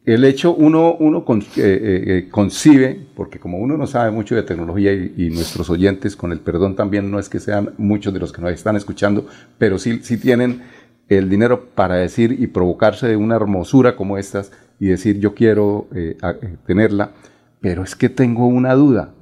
El 0.07 0.23
hecho, 0.25 0.55
uno, 0.55 0.95
uno 0.95 1.25
eh, 1.29 1.42
eh, 1.57 2.05
eh, 2.07 2.29
concibe, 2.31 3.09
porque 3.16 3.40
como 3.40 3.59
uno 3.59 3.77
no 3.77 3.88
sabe 3.88 4.12
mucho 4.12 4.37
de 4.37 4.45
tecnología 4.45 4.92
y, 4.92 5.31
nuestros 5.31 5.69
oyentes, 5.69 6.14
con 6.14 6.31
el 6.31 6.38
perdón 6.38 6.77
también, 6.77 7.11
no 7.11 7.19
es 7.19 7.29
que 7.29 7.40
sean 7.40 7.73
muchos 7.77 8.14
de 8.14 8.21
los 8.21 8.33
que 8.33 8.40
nos 8.40 8.53
están 8.53 8.77
escuchando, 8.77 9.27
pero 9.59 9.81
sí, 9.81 9.99
tienen 9.99 10.62
el 11.09 11.29
dinero 11.29 11.71
para 11.75 11.97
decir 11.97 12.37
y 12.38 12.47
provocarse 12.47 13.09
de 13.09 13.16
una 13.16 13.35
hermosura 13.35 13.97
como 13.97 14.16
estas 14.16 14.53
y 14.79 14.87
decir 14.87 15.19
yo 15.19 15.35
quiero 15.35 15.88
tenerla, 16.66 17.11
pero 17.61 17.83
es 17.83 17.97
que 17.97 18.09
tengo 18.09 18.47
una 18.47 18.75
duda. 18.75 19.12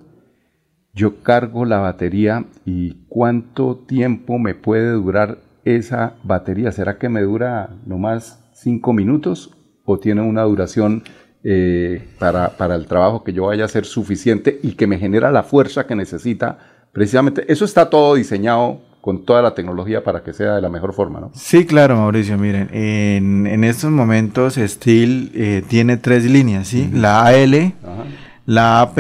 Yo 0.92 1.23
cargo 1.23 1.64
la 1.64 1.79
batería 1.79 2.44
y 2.66 2.99
cuánto 3.09 3.77
tiempo 3.77 4.38
me 4.38 4.55
puede 4.55 4.90
durar 4.90 5.38
esa 5.64 6.16
batería. 6.25 6.73
¿Será 6.73 6.99
que 6.99 7.09
me 7.09 7.23
dura 7.23 7.70
nomás 7.87 8.38
cinco 8.53 8.92
minutos 8.92 9.57
o 9.85 9.99
tiene 9.99 10.23
una 10.23 10.42
duración 10.42 11.03
eh, 11.42 12.03
para, 12.18 12.57
para 12.57 12.75
el 12.75 12.87
trabajo 12.87 13.23
que 13.23 13.33
yo 13.33 13.47
vaya 13.47 13.64
a 13.64 13.66
hacer 13.66 13.85
suficiente 13.85 14.59
y 14.62 14.73
que 14.73 14.87
me 14.87 14.99
genera 14.99 15.31
la 15.31 15.42
fuerza 15.42 15.87
que 15.87 15.94
necesita? 15.94 16.59
Precisamente, 16.92 17.44
eso 17.53 17.64
está 17.64 17.90
todo 17.90 18.14
diseñado 18.14 18.81
con 19.01 19.27
toda 19.27 19.42
la 19.42 19.55
tecnología 19.55 20.03
para 20.03 20.23
que 20.23 20.33
sea 20.33 20.55
de 20.55 20.62
la 20.62 20.70
mejor 20.70 20.94
forma, 20.94 21.20
¿no? 21.20 21.31
Sí, 21.35 21.66
claro, 21.66 21.97
Mauricio. 21.97 22.38
Miren, 22.38 22.70
en, 22.73 23.47
en 23.47 23.64
estos 23.64 23.90
momentos 23.90 24.55
Steel 24.55 25.31
eh, 25.35 25.62
tiene 25.68 25.99
tres 25.99 26.25
líneas, 26.25 26.68
¿sí? 26.68 26.88
La 26.92 27.27
AL, 27.27 27.55
Ajá. 27.55 28.05
la 28.47 28.81
AP 28.81 28.99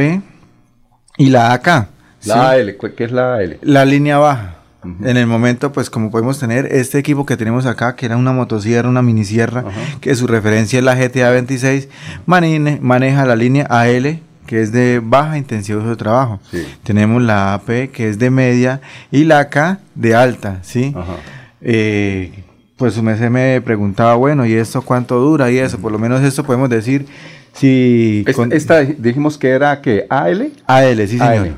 y 1.16 1.30
la 1.30 1.54
AK. 1.54 1.88
¿sí? 2.18 2.28
La 2.28 2.50
AL, 2.50 2.76
¿cu- 2.76 2.90
¿qué 2.94 3.04
es 3.04 3.12
la 3.12 3.36
AL? 3.36 3.58
La 3.62 3.84
línea 3.86 4.18
baja. 4.18 4.56
En 5.02 5.16
el 5.16 5.26
momento, 5.26 5.72
pues 5.72 5.90
como 5.90 6.10
podemos 6.10 6.38
tener 6.38 6.66
este 6.66 6.98
equipo 6.98 7.26
que 7.26 7.36
tenemos 7.36 7.66
acá, 7.66 7.96
que 7.96 8.06
era 8.06 8.16
una 8.16 8.32
motosierra, 8.32 8.88
una 8.88 9.02
minisierra, 9.02 9.64
que 10.00 10.14
su 10.14 10.26
referencia 10.26 10.78
es 10.78 10.84
la 10.84 10.94
GTA 10.94 11.30
26, 11.30 11.88
maneja 12.26 13.26
la 13.26 13.36
línea 13.36 13.66
AL, 13.68 14.20
que 14.46 14.60
es 14.62 14.72
de 14.72 15.00
baja 15.02 15.38
intensidad 15.38 15.80
de 15.80 15.96
trabajo. 15.96 16.40
Tenemos 16.82 17.22
la 17.22 17.54
AP, 17.54 17.90
que 17.90 18.08
es 18.08 18.18
de 18.18 18.30
media, 18.30 18.80
y 19.10 19.24
la 19.24 19.48
K 19.48 19.80
de 19.94 20.14
alta, 20.14 20.58
¿sí? 20.62 20.94
Eh, 21.60 22.44
pues 22.76 22.94
su 22.94 23.02
me 23.02 23.60
preguntaba, 23.60 24.14
bueno, 24.16 24.44
¿y 24.44 24.52
esto 24.54 24.82
cuánto 24.82 25.18
dura? 25.20 25.50
Y 25.50 25.58
eso, 25.58 25.78
por 25.78 25.92
lo 25.92 25.98
menos 25.98 26.22
esto 26.22 26.44
podemos 26.44 26.68
decir 26.68 27.06
si 27.54 28.24
esta, 28.50 28.82
dijimos 28.82 29.38
que 29.38 29.48
era 29.48 29.80
que 29.80 30.06
AL. 30.08 30.50
AL, 30.66 31.08
sí 31.08 31.18
señor. 31.18 31.50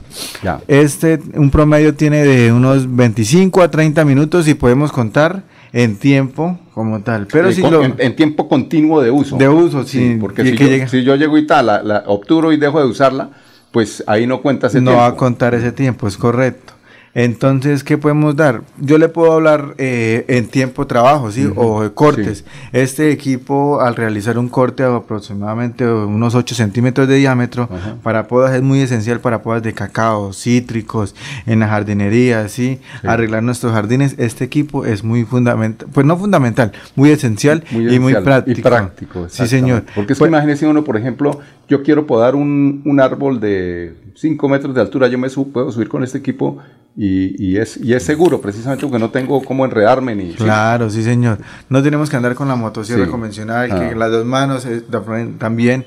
Ya. 0.43 0.61
Este, 0.69 1.19
un 1.35 1.51
promedio 1.51 1.95
tiene 1.95 2.23
de 2.23 2.53
unos 2.53 2.95
25 2.95 3.63
a 3.63 3.71
30 3.71 4.05
minutos 4.05 4.47
y 4.47 4.55
podemos 4.55 4.93
contar 4.93 5.43
en 5.73 5.97
tiempo 5.97 6.59
como 6.75 7.01
tal. 7.01 7.27
Pero 7.27 7.51
si 7.51 7.63
lo, 7.63 7.83
en, 7.83 8.15
tiempo 8.15 8.47
continuo 8.47 9.01
de 9.01 9.11
uso. 9.11 9.39
De 9.39 9.49
uso, 9.49 9.85
sí. 9.85 10.19
porque 10.21 10.45
si 10.45 10.57
yo, 10.57 10.89
si, 10.89 11.03
yo, 11.03 11.17
llego 11.17 11.39
y 11.39 11.47
tal, 11.47 11.67
la, 11.67 11.83
la, 11.83 12.05
obturo 12.07 12.53
y 12.53 12.59
dejo 12.59 12.79
de 12.79 12.87
usarla, 12.87 13.31
pues 13.71 14.05
ahí 14.07 14.27
no 14.27 14.43
cuenta 14.43 14.67
ese 14.67 14.79
tiempo. 14.79 14.93
No 14.93 14.99
va 14.99 15.07
a 15.07 15.17
contar 15.17 15.55
ese 15.55 15.73
tiempo, 15.73 16.07
es 16.07 16.17
correcto. 16.17 16.75
Entonces, 17.19 17.83
¿qué 17.83 17.97
podemos 17.97 18.37
dar? 18.37 18.61
Yo 18.79 18.99
le 18.99 19.09
puedo 19.09 19.33
hablar 19.33 19.75
eh, 19.79 20.27
en 20.29 20.49
tiempo 20.49 20.87
trabajo, 20.87 21.33
¿sí? 21.33 21.51
O 21.57 21.91
cortes. 21.95 22.45
Este 22.73 23.11
equipo, 23.11 23.81
al 23.81 23.97
realizar 23.97 24.39
un 24.39 24.51
corte 24.51 24.83
de 24.83 24.95
aproximadamente 24.95 25.91
unos 25.91 26.35
8 26.35 26.55
centímetros 26.55 27.09
de 27.09 27.15
diámetro, 27.15 27.71
para 28.03 28.29
podas 28.29 28.55
es 28.55 28.61
muy 28.61 28.83
esencial 28.83 29.21
para 29.21 29.41
podas 29.43 29.63
de 29.63 29.73
cacao, 29.73 30.35
cítricos, 30.35 31.15
en 31.47 31.61
la 31.61 31.69
jardinería, 31.69 32.51
¿sí? 32.51 32.81
Arreglar 33.03 33.43
nuestros 33.43 33.73
jardines. 33.73 34.15
Este 34.19 34.45
equipo 34.45 34.85
es 34.85 35.03
muy 35.03 35.25
fundamental, 35.25 35.89
pues 35.95 36.05
no 36.05 36.19
fundamental, 36.19 36.73
muy 36.97 37.13
esencial, 37.13 37.65
y 37.71 37.99
muy 37.99 38.13
práctico. 38.13 38.59
Y 38.59 38.63
práctico, 38.63 39.29
Sí, 39.31 39.47
señor. 39.47 39.85
Porque 39.95 40.13
es 40.13 40.19
que 40.19 40.21
pues 40.21 40.29
imagínese 40.29 40.67
uno, 40.67 40.85
por 40.85 40.99
ejemplo, 40.99 41.41
yo 41.67 41.83
quiero 41.83 42.07
podar 42.07 42.35
un, 42.35 42.83
un 42.85 43.01
árbol 43.01 43.41
de 43.41 43.95
5 44.17 44.49
metros 44.49 44.75
de 44.75 44.81
altura, 44.81 45.09
yo 45.09 45.19
me 45.19 45.29
puedo 45.29 45.71
subir 45.71 45.89
con 45.89 46.03
este 46.03 46.19
equipo 46.19 46.59
y, 46.97 47.59
es, 47.59 47.77
y 47.77 47.93
es 47.93 48.03
seguro, 48.03 48.41
precisamente 48.41 48.87
porque 48.87 48.99
no 48.99 49.11
tengo 49.11 49.43
cómo 49.45 49.67
enredarme 49.67 50.17
ni... 50.17 50.33
Claro, 50.33 50.89
sí, 50.89 51.03
señor. 51.03 51.39
No 51.69 51.83
tenemos 51.83 52.09
que 52.09 52.17
andar 52.17 52.35
con 52.35 52.49
la 52.49 52.57
motosierra 52.57 53.07
convencional, 53.09 53.69
que 53.69 53.75
ah. 53.75 53.95
las 53.95 54.11
dos 54.11 54.25
manos 54.25 54.65
eh, 54.65 54.83
también, 55.39 55.85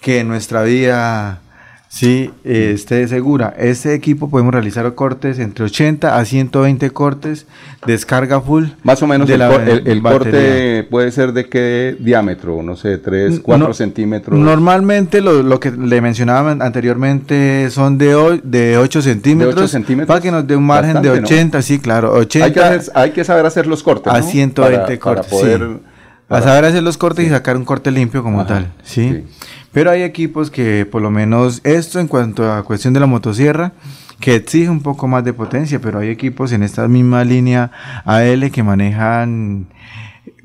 que 0.00 0.24
nuestra 0.24 0.64
vida 0.64 1.42
Sí, 1.88 2.30
eh, 2.44 2.72
esté 2.74 3.08
segura. 3.08 3.54
Este 3.56 3.94
equipo 3.94 4.28
podemos 4.28 4.52
realizar 4.52 4.94
cortes 4.94 5.38
entre 5.38 5.64
80 5.64 6.18
a 6.18 6.24
120 6.24 6.90
cortes, 6.90 7.46
descarga 7.86 8.42
full. 8.42 8.66
Más 8.82 9.02
o 9.02 9.06
menos 9.06 9.28
el, 9.30 9.40
el, 9.40 10.02
corte 10.02 10.86
puede 10.90 11.10
ser 11.12 11.32
de 11.32 11.48
qué 11.48 11.96
diámetro, 11.98 12.62
no 12.62 12.76
sé, 12.76 12.98
3, 12.98 13.40
4 13.40 13.72
centímetros. 13.72 14.38
Normalmente 14.38 15.22
lo, 15.22 15.42
lo, 15.42 15.58
que 15.60 15.70
le 15.70 16.02
mencionaba 16.02 16.50
anteriormente 16.50 17.70
son 17.70 17.96
de, 17.96 18.40
de 18.44 18.76
8 18.76 19.00
centímetros. 19.00 19.54
De 19.54 19.60
8 19.62 19.68
centímetros. 19.68 20.08
Para 20.08 20.20
que 20.20 20.30
nos 20.30 20.46
dé 20.46 20.56
un 20.56 20.66
margen 20.66 21.00
de 21.00 21.08
80, 21.08 21.62
sí, 21.62 21.78
claro. 21.78 22.12
80 22.12 22.44
hay, 22.44 22.52
que 22.52 22.90
hay 22.94 23.10
que 23.12 23.24
saber 23.24 23.46
hacer 23.46 23.66
los 23.66 23.82
cortes. 23.82 24.12
A 24.12 24.20
120 24.20 24.98
cortes. 24.98 25.26
Para 25.26 25.40
poder, 25.40 25.80
A 26.28 26.42
saber 26.42 26.66
hacer 26.66 26.82
los 26.82 26.98
cortes 26.98 27.26
y 27.26 27.30
sacar 27.30 27.56
un 27.56 27.64
corte 27.64 27.90
limpio 27.90 28.22
como 28.22 28.44
tal. 28.44 28.72
¿sí? 28.84 29.08
sí 29.08 29.37
pero 29.78 29.92
hay 29.92 30.02
equipos 30.02 30.50
que 30.50 30.86
por 30.90 31.02
lo 31.02 31.08
menos 31.08 31.60
esto 31.62 32.00
en 32.00 32.08
cuanto 32.08 32.52
a 32.52 32.64
cuestión 32.64 32.94
de 32.94 32.98
la 32.98 33.06
motosierra, 33.06 33.74
que 34.18 34.34
exige 34.34 34.68
un 34.68 34.80
poco 34.80 35.06
más 35.06 35.22
de 35.22 35.32
potencia, 35.32 35.80
pero 35.80 36.00
hay 36.00 36.08
equipos 36.08 36.50
en 36.50 36.64
esta 36.64 36.88
misma 36.88 37.22
línea 37.22 37.70
AL 38.04 38.50
que 38.50 38.64
manejan 38.64 39.68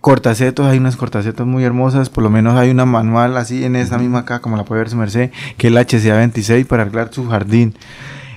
cortacetos, 0.01 0.67
hay 0.67 0.77
unas 0.77 0.97
cortacetos 0.97 1.47
muy 1.47 1.63
hermosas, 1.63 2.11
por 2.11 2.23
lo 2.23 2.29
menos 2.29 2.59
hay 2.59 2.69
una 2.69 2.85
manual 2.85 3.35
así 3.35 3.65
en 3.65 3.75
esta 3.75 3.97
misma 3.97 4.19
acá, 4.19 4.39
como 4.39 4.55
la 4.55 4.65
puede 4.65 4.81
ver 4.81 4.91
su 4.91 4.97
merced, 4.97 5.31
que 5.57 5.65
es 5.65 5.73
la 5.73 5.81
HCA 5.81 6.15
26 6.15 6.67
para 6.67 6.83
arreglar 6.83 7.11
su 7.11 7.27
jardín. 7.27 7.73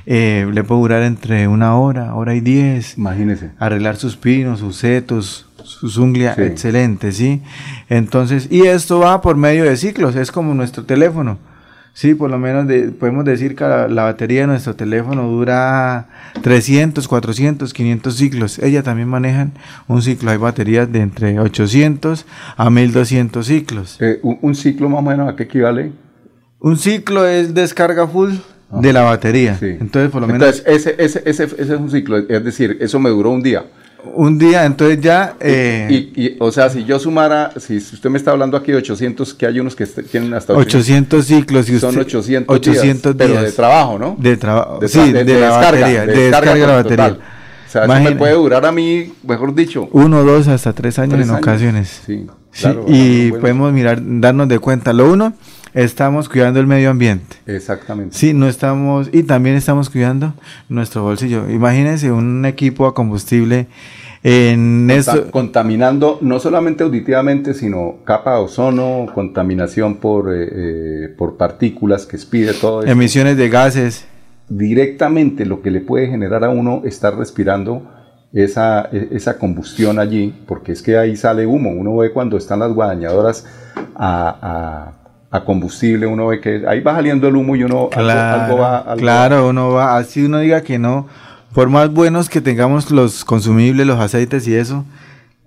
Eh, 0.07 0.49
le 0.53 0.62
puede 0.62 0.81
durar 0.81 1.03
entre 1.03 1.49
una 1.49 1.77
hora, 1.77 2.14
hora 2.14 2.35
y 2.35 2.40
diez. 2.40 2.97
Imagínese. 2.97 3.51
Arreglar 3.59 3.97
sus 3.97 4.16
pinos, 4.16 4.61
sus 4.61 4.77
setos, 4.77 5.47
su 5.64 5.88
zunglia 5.88 6.35
excelente, 6.38 7.11
¿sí? 7.11 7.42
Entonces, 7.88 8.47
y 8.51 8.62
esto 8.62 9.01
va 9.01 9.21
por 9.21 9.37
medio 9.37 9.64
de 9.64 9.77
ciclos, 9.77 10.14
es 10.14 10.31
como 10.31 10.55
nuestro 10.55 10.85
teléfono. 10.85 11.38
Sí, 11.92 12.14
por 12.14 12.31
lo 12.31 12.38
menos 12.38 12.66
podemos 13.01 13.25
decir 13.25 13.57
que 13.57 13.64
la, 13.64 14.05
batería 14.05 14.42
de 14.42 14.49
nuestro 14.49 14.77
teléfono 14.77 15.31
dura 15.31 16.09
300, 16.42 17.09
400, 17.09 17.73
500 17.73 18.14
ciclos. 18.14 18.59
Ella 18.59 18.83
también 18.83 19.09
manejan 19.09 19.53
un 19.88 20.03
ciclo. 20.03 20.31
Hay 20.31 20.37
baterías 20.37 20.92
de 20.92 21.01
entre 21.01 21.40
800 21.40 22.27
a 22.59 22.69
1200 22.69 23.47
ciclos. 23.47 23.97
Eh, 24.01 24.21
un, 24.23 24.55
ciclo 24.55 24.90
más 24.90 24.99
o 24.99 25.03
menos 25.03 25.27
a 25.27 25.37
qué 25.37 25.45
equivale? 25.45 25.92
Un 26.61 26.77
ciclo 26.77 27.27
es 27.27 27.55
descarga 27.55 28.07
full 28.07 28.35
de 28.71 28.93
la 28.93 29.03
batería. 29.03 29.59
Entonces, 29.61 30.11
por 30.11 30.21
lo 30.21 30.27
menos. 30.27 30.43
Entonces, 30.59 30.65
ese, 30.67 31.03
ese, 31.03 31.23
ese, 31.25 31.45
ese 31.45 31.63
es 31.63 31.81
un 31.81 31.91
ciclo. 31.91 32.19
Es 32.19 32.45
decir, 32.45 32.79
eso 32.81 32.99
me 32.99 33.11
duró 33.11 33.31
un 33.31 33.43
día 33.43 33.65
un 34.15 34.39
día, 34.39 34.65
entonces 34.65 35.01
ya... 35.01 35.35
Eh, 35.41 36.11
y, 36.15 36.37
o 36.39 36.51
sea, 36.53 36.71
si 36.71 36.85
yo 36.85 36.99
sumara, 36.99 37.53
si 37.59 37.77
usted 37.77 38.11
me 38.11 38.19
está 38.19 38.31
hablando 38.31 38.57
aquí 38.57 38.73
de 38.73 38.79
800, 38.79 39.35
que 39.35 39.47
hay 39.47 39.61
unos 39.61 39.75
que 39.75 39.87
tienen 39.87 40.35
hasta 40.35 40.53
800, 40.55 41.25
ciclos. 41.25 41.69
Y 41.69 41.79
son 41.79 41.99
800, 41.99 42.55
800 42.55 43.17
días, 43.17 43.31
Pero 43.31 43.43
de 43.43 43.53
trabajo, 43.53 43.99
¿no? 43.99 44.17
De 44.19 44.37
trabajo, 44.37 44.81
sí, 44.87 45.13
de, 45.13 45.25
la 45.25 45.51
batería, 45.51 46.07
de, 46.07 46.13
descarga, 46.13 46.55
de 46.55 46.67
la 46.67 46.75
batería. 46.75 47.19
O 47.67 47.71
sea, 47.71 47.85
eso 47.85 48.11
me 48.11 48.17
puede 48.17 48.35
durar 48.35 48.65
a 48.65 48.73
mí, 48.73 49.13
mejor 49.27 49.55
dicho. 49.55 49.89
Uno, 49.93 50.23
dos, 50.23 50.49
hasta 50.49 50.73
tres 50.73 50.99
años 50.99 51.21
en 51.21 51.31
ocasiones. 51.31 52.03
Sí, 52.07 52.27
claro, 52.59 52.85
y 52.87 53.33
podemos 53.33 53.73
mirar, 53.73 54.01
darnos 54.03 54.49
de 54.49 54.59
cuenta. 54.59 54.93
Lo 54.93 55.13
uno 55.13 55.35
estamos 55.77 56.29
cuidando 56.31 56.59
el 56.59 56.67
medio 56.67 56.91
ambiente. 56.91 57.37
Exactamente. 57.47 58.17
Sí, 58.17 58.33
no 58.33 58.49
estamos, 58.49 59.11
y 59.12 59.23
también 59.23 59.57
estamos 59.57 59.91
cuidando 59.91 60.33
nuestro 60.71 61.03
bolsillo. 61.03 61.49
Imagínense 61.51 62.11
un 62.11 62.47
equipo 62.47 62.87
a 62.87 62.95
combustible 62.95 63.69
en 64.23 64.91
eso. 64.91 65.31
Contaminando 65.31 66.19
no 66.23 66.41
solamente 66.41 66.83
auditivamente, 66.83 67.53
sino 67.53 67.97
capa 68.05 68.37
de 68.37 68.41
ozono, 68.41 69.07
contaminación 69.15 69.97
por, 69.97 70.35
eh, 70.35 70.49
eh, 70.51 71.09
por 71.17 71.37
partículas 71.37 72.07
que 72.07 72.17
expide 72.17 72.55
todo 72.55 72.83
eso. 72.83 72.91
Emisiones 72.91 73.37
de 73.37 73.49
gases. 73.51 74.07
Directamente 74.49 75.45
lo 75.45 75.61
que 75.61 75.71
le 75.71 75.81
puede 75.81 76.09
generar 76.09 76.43
a 76.43 76.49
uno 76.49 76.83
estar 76.87 77.15
respirando 77.19 77.83
esa, 78.33 78.89
e, 78.93 79.09
esa 79.11 79.37
combustión 79.37 79.99
allí, 79.99 80.35
porque 80.47 80.73
es 80.73 80.81
que 80.81 80.97
ahí 80.97 81.17
sale 81.17 81.47
humo. 81.47 81.71
Uno 81.71 81.97
ve 81.97 82.12
cuando 82.12 82.39
están 82.39 82.61
las 82.61 82.73
guadañadoras 82.73 83.45
a 83.95 84.96
a 85.37 85.44
combustible, 85.44 86.07
uno 86.07 86.27
ve 86.27 86.40
que 86.40 86.62
ahí 86.66 86.81
va 86.81 86.94
saliendo 86.94 87.29
el 87.29 87.37
humo 87.37 87.57
y 87.57 87.64
uno 87.64 87.90
algo, 87.94 88.59
va... 88.59 88.94
claro, 88.96 89.49
uno 89.49 89.70
va, 89.70 89.96
así 89.96 90.25
uno 90.25 90.38
diga 90.38 90.62
que 90.62 90.79
no, 90.79 91.07
por 91.53 91.68
más 91.68 91.90
buenos 91.90 92.29
que 92.29 92.40
tengamos 92.40 92.90
los 92.90 93.25
consumibles, 93.25 93.87
los 93.87 93.99
aceites 93.99 94.46
y 94.46 94.55
eso, 94.55 94.85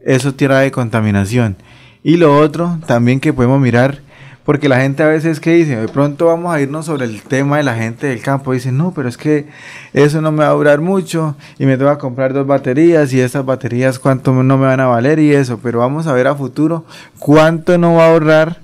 eso 0.03 0.33
de 0.33 0.71
contaminación. 0.71 1.55
Y 2.03 2.17
lo 2.17 2.37
otro 2.37 2.79
también 2.87 3.19
que 3.19 3.33
podemos 3.33 3.59
mirar, 3.59 3.99
porque 4.45 4.69
la 4.69 4.79
gente 4.79 5.03
a 5.03 5.07
veces 5.07 5.39
que 5.39 5.53
dice, 5.53 5.75
de 5.75 5.87
pronto 5.87 6.25
vamos 6.25 6.51
a 6.51 6.59
irnos 6.59 6.87
sobre 6.87 7.05
el 7.05 7.21
tema 7.21 7.57
de 7.57 7.63
la 7.63 7.75
gente 7.75 8.07
del 8.07 8.21
campo, 8.21 8.53
dice, 8.53 8.71
no, 8.71 8.93
pero 8.95 9.07
es 9.07 9.17
que 9.17 9.47
eso 9.93 10.21
no 10.21 10.31
me 10.31 10.39
va 10.39 10.49
a 10.49 10.53
durar 10.53 10.81
mucho 10.81 11.35
y 11.59 11.65
me 11.65 11.77
tengo 11.77 11.91
que 11.91 11.99
comprar 11.99 12.33
dos 12.33 12.47
baterías 12.47 13.13
y 13.13 13.19
esas 13.19 13.45
baterías 13.45 13.99
cuánto 13.99 14.33
no 14.33 14.57
me 14.57 14.65
van 14.65 14.79
a 14.79 14.87
valer 14.87 15.19
y 15.19 15.33
eso, 15.33 15.59
pero 15.61 15.79
vamos 15.79 16.07
a 16.07 16.13
ver 16.13 16.25
a 16.25 16.33
futuro 16.33 16.85
cuánto 17.19 17.77
no 17.77 17.95
va 17.95 18.05
a 18.05 18.09
ahorrar 18.09 18.57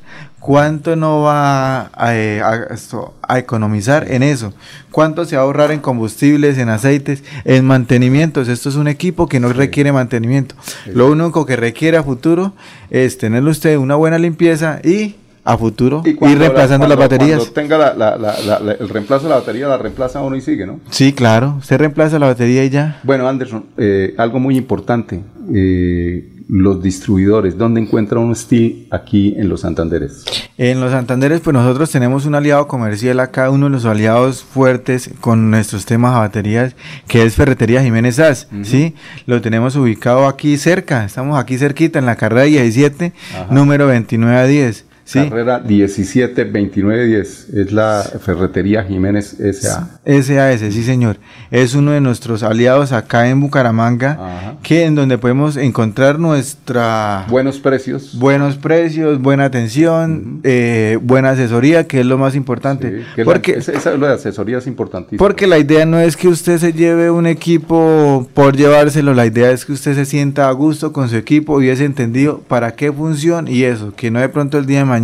¿Cuánto 0.45 0.95
no 0.95 1.23
va 1.23 1.89
eh, 2.11 2.39
a, 2.39 3.39
economizar 3.39 4.11
en 4.11 4.21
eso? 4.21 4.53
¿Cuánto 4.91 5.25
se 5.25 5.35
va 5.35 5.41
a 5.41 5.45
ahorrar 5.45 5.71
en 5.71 5.79
combustibles, 5.79 6.59
en 6.59 6.69
aceites, 6.69 7.23
en 7.45 7.65
mantenimientos? 7.65 8.47
Esto 8.47 8.69
es 8.69 8.75
un 8.75 8.87
equipo 8.87 9.25
que 9.27 9.39
no 9.39 9.51
requiere 9.51 9.91
mantenimiento. 9.91 10.53
Lo 10.85 11.09
único 11.09 11.47
que 11.47 11.55
requiere 11.55 11.97
a 11.97 12.03
futuro 12.03 12.53
es 12.91 13.17
tenerle 13.17 13.49
usted 13.49 13.75
una 13.77 13.95
buena 13.95 14.19
limpieza 14.19 14.81
y 14.83 15.15
a 15.43 15.57
futuro 15.57 16.03
ir 16.05 16.37
reemplazando 16.37 16.87
las 16.87 16.97
baterías. 16.99 17.49
Cuando 17.51 17.53
tenga 17.53 18.75
el 18.79 18.89
reemplazo 18.89 19.23
de 19.23 19.29
la 19.31 19.37
batería, 19.37 19.67
la 19.67 19.79
reemplaza 19.79 20.21
uno 20.21 20.35
y 20.35 20.41
sigue, 20.41 20.67
¿no? 20.67 20.79
Sí, 20.91 21.11
claro. 21.13 21.55
Usted 21.57 21.79
reemplaza 21.79 22.19
la 22.19 22.27
batería 22.27 22.63
y 22.63 22.69
ya. 22.69 22.99
Bueno, 23.01 23.27
Anderson, 23.27 23.65
eh, 23.77 24.13
algo 24.19 24.39
muy 24.39 24.57
importante. 24.57 25.23
Eh, 25.51 26.34
los 26.47 26.81
distribuidores? 26.81 27.57
¿Dónde 27.57 27.81
encuentra 27.81 28.19
un 28.19 28.35
Steel 28.35 28.87
aquí 28.91 29.33
en 29.37 29.49
los 29.49 29.61
Santanderes? 29.61 30.25
En 30.57 30.79
los 30.79 30.91
Santanderes, 30.91 31.41
pues 31.41 31.53
nosotros 31.53 31.89
tenemos 31.91 32.25
un 32.25 32.35
aliado 32.35 32.67
comercial 32.67 33.19
acá, 33.19 33.49
uno 33.49 33.65
de 33.65 33.71
los 33.71 33.85
aliados 33.85 34.43
fuertes 34.43 35.09
con 35.21 35.49
nuestros 35.49 35.85
temas 35.85 36.15
a 36.15 36.19
baterías, 36.19 36.75
que 37.07 37.23
es 37.23 37.35
Ferretería 37.35 37.83
Jiménez 37.83 38.19
As, 38.19 38.47
¿sí? 38.63 38.95
Lo 39.25 39.41
tenemos 39.41 39.75
ubicado 39.75 40.27
aquí 40.27 40.57
cerca, 40.57 41.05
estamos 41.05 41.39
aquí 41.39 41.57
cerquita 41.57 41.99
en 41.99 42.05
la 42.05 42.15
carrera 42.15 42.43
17, 42.43 43.13
número 43.49 43.87
29 43.87 44.37
a 44.37 44.45
10. 44.45 44.85
Carrera 45.13 45.59
172910. 45.59 47.49
Es 47.53 47.71
la 47.71 48.03
ferretería 48.19 48.83
Jiménez 48.83 49.39
S.A. 49.39 49.87
SAS, 50.03 50.73
sí 50.73 50.83
señor. 50.83 51.17
Es 51.51 51.75
uno 51.75 51.91
de 51.91 52.01
nuestros 52.01 52.41
aliados 52.41 52.91
acá 52.91 53.29
en 53.29 53.39
Bucaramanga, 53.39 54.57
que 54.63 54.85
en 54.85 54.95
donde 54.95 55.17
podemos 55.17 55.57
encontrar 55.57 56.17
nuestra... 56.17 57.25
Buenos 57.29 57.59
precios. 57.59 58.17
Buenos 58.17 58.55
precios, 58.55 59.21
buena 59.21 59.45
atención, 59.45 60.41
eh, 60.43 60.97
buena 61.01 61.31
asesoría, 61.31 61.85
que 61.87 61.99
es 61.99 62.05
lo 62.05 62.17
más 62.17 62.35
importante. 62.35 63.05
porque 63.23 63.53
esa, 63.53 63.73
esa, 63.73 63.95
lo 63.95 64.07
de 64.07 64.13
asesoría 64.13 64.57
es 64.57 64.67
importantísimo. 64.67 65.19
Porque 65.19 65.45
la 65.45 65.59
idea 65.59 65.85
no 65.85 65.99
es 65.99 66.17
que 66.17 66.27
usted 66.27 66.57
se 66.57 66.73
lleve 66.73 67.11
un 67.11 67.27
equipo 67.27 68.27
por 68.33 68.57
llevárselo, 68.57 69.13
la 69.13 69.27
idea 69.27 69.51
es 69.51 69.65
que 69.65 69.73
usted 69.73 69.93
se 69.93 70.05
sienta 70.05 70.49
a 70.49 70.51
gusto 70.51 70.91
con 70.91 71.09
su 71.09 71.15
equipo 71.15 71.61
y 71.61 71.69
es 71.69 71.79
entendido 71.79 72.39
para 72.47 72.75
qué 72.75 72.91
funciona 72.91 73.49
y 73.49 73.63
eso, 73.63 73.93
que 73.95 74.09
no 74.09 74.19
de 74.19 74.29
pronto 74.29 74.57
el 74.57 74.65
día 74.65 74.79
de 74.79 74.85
mañana 74.85 74.94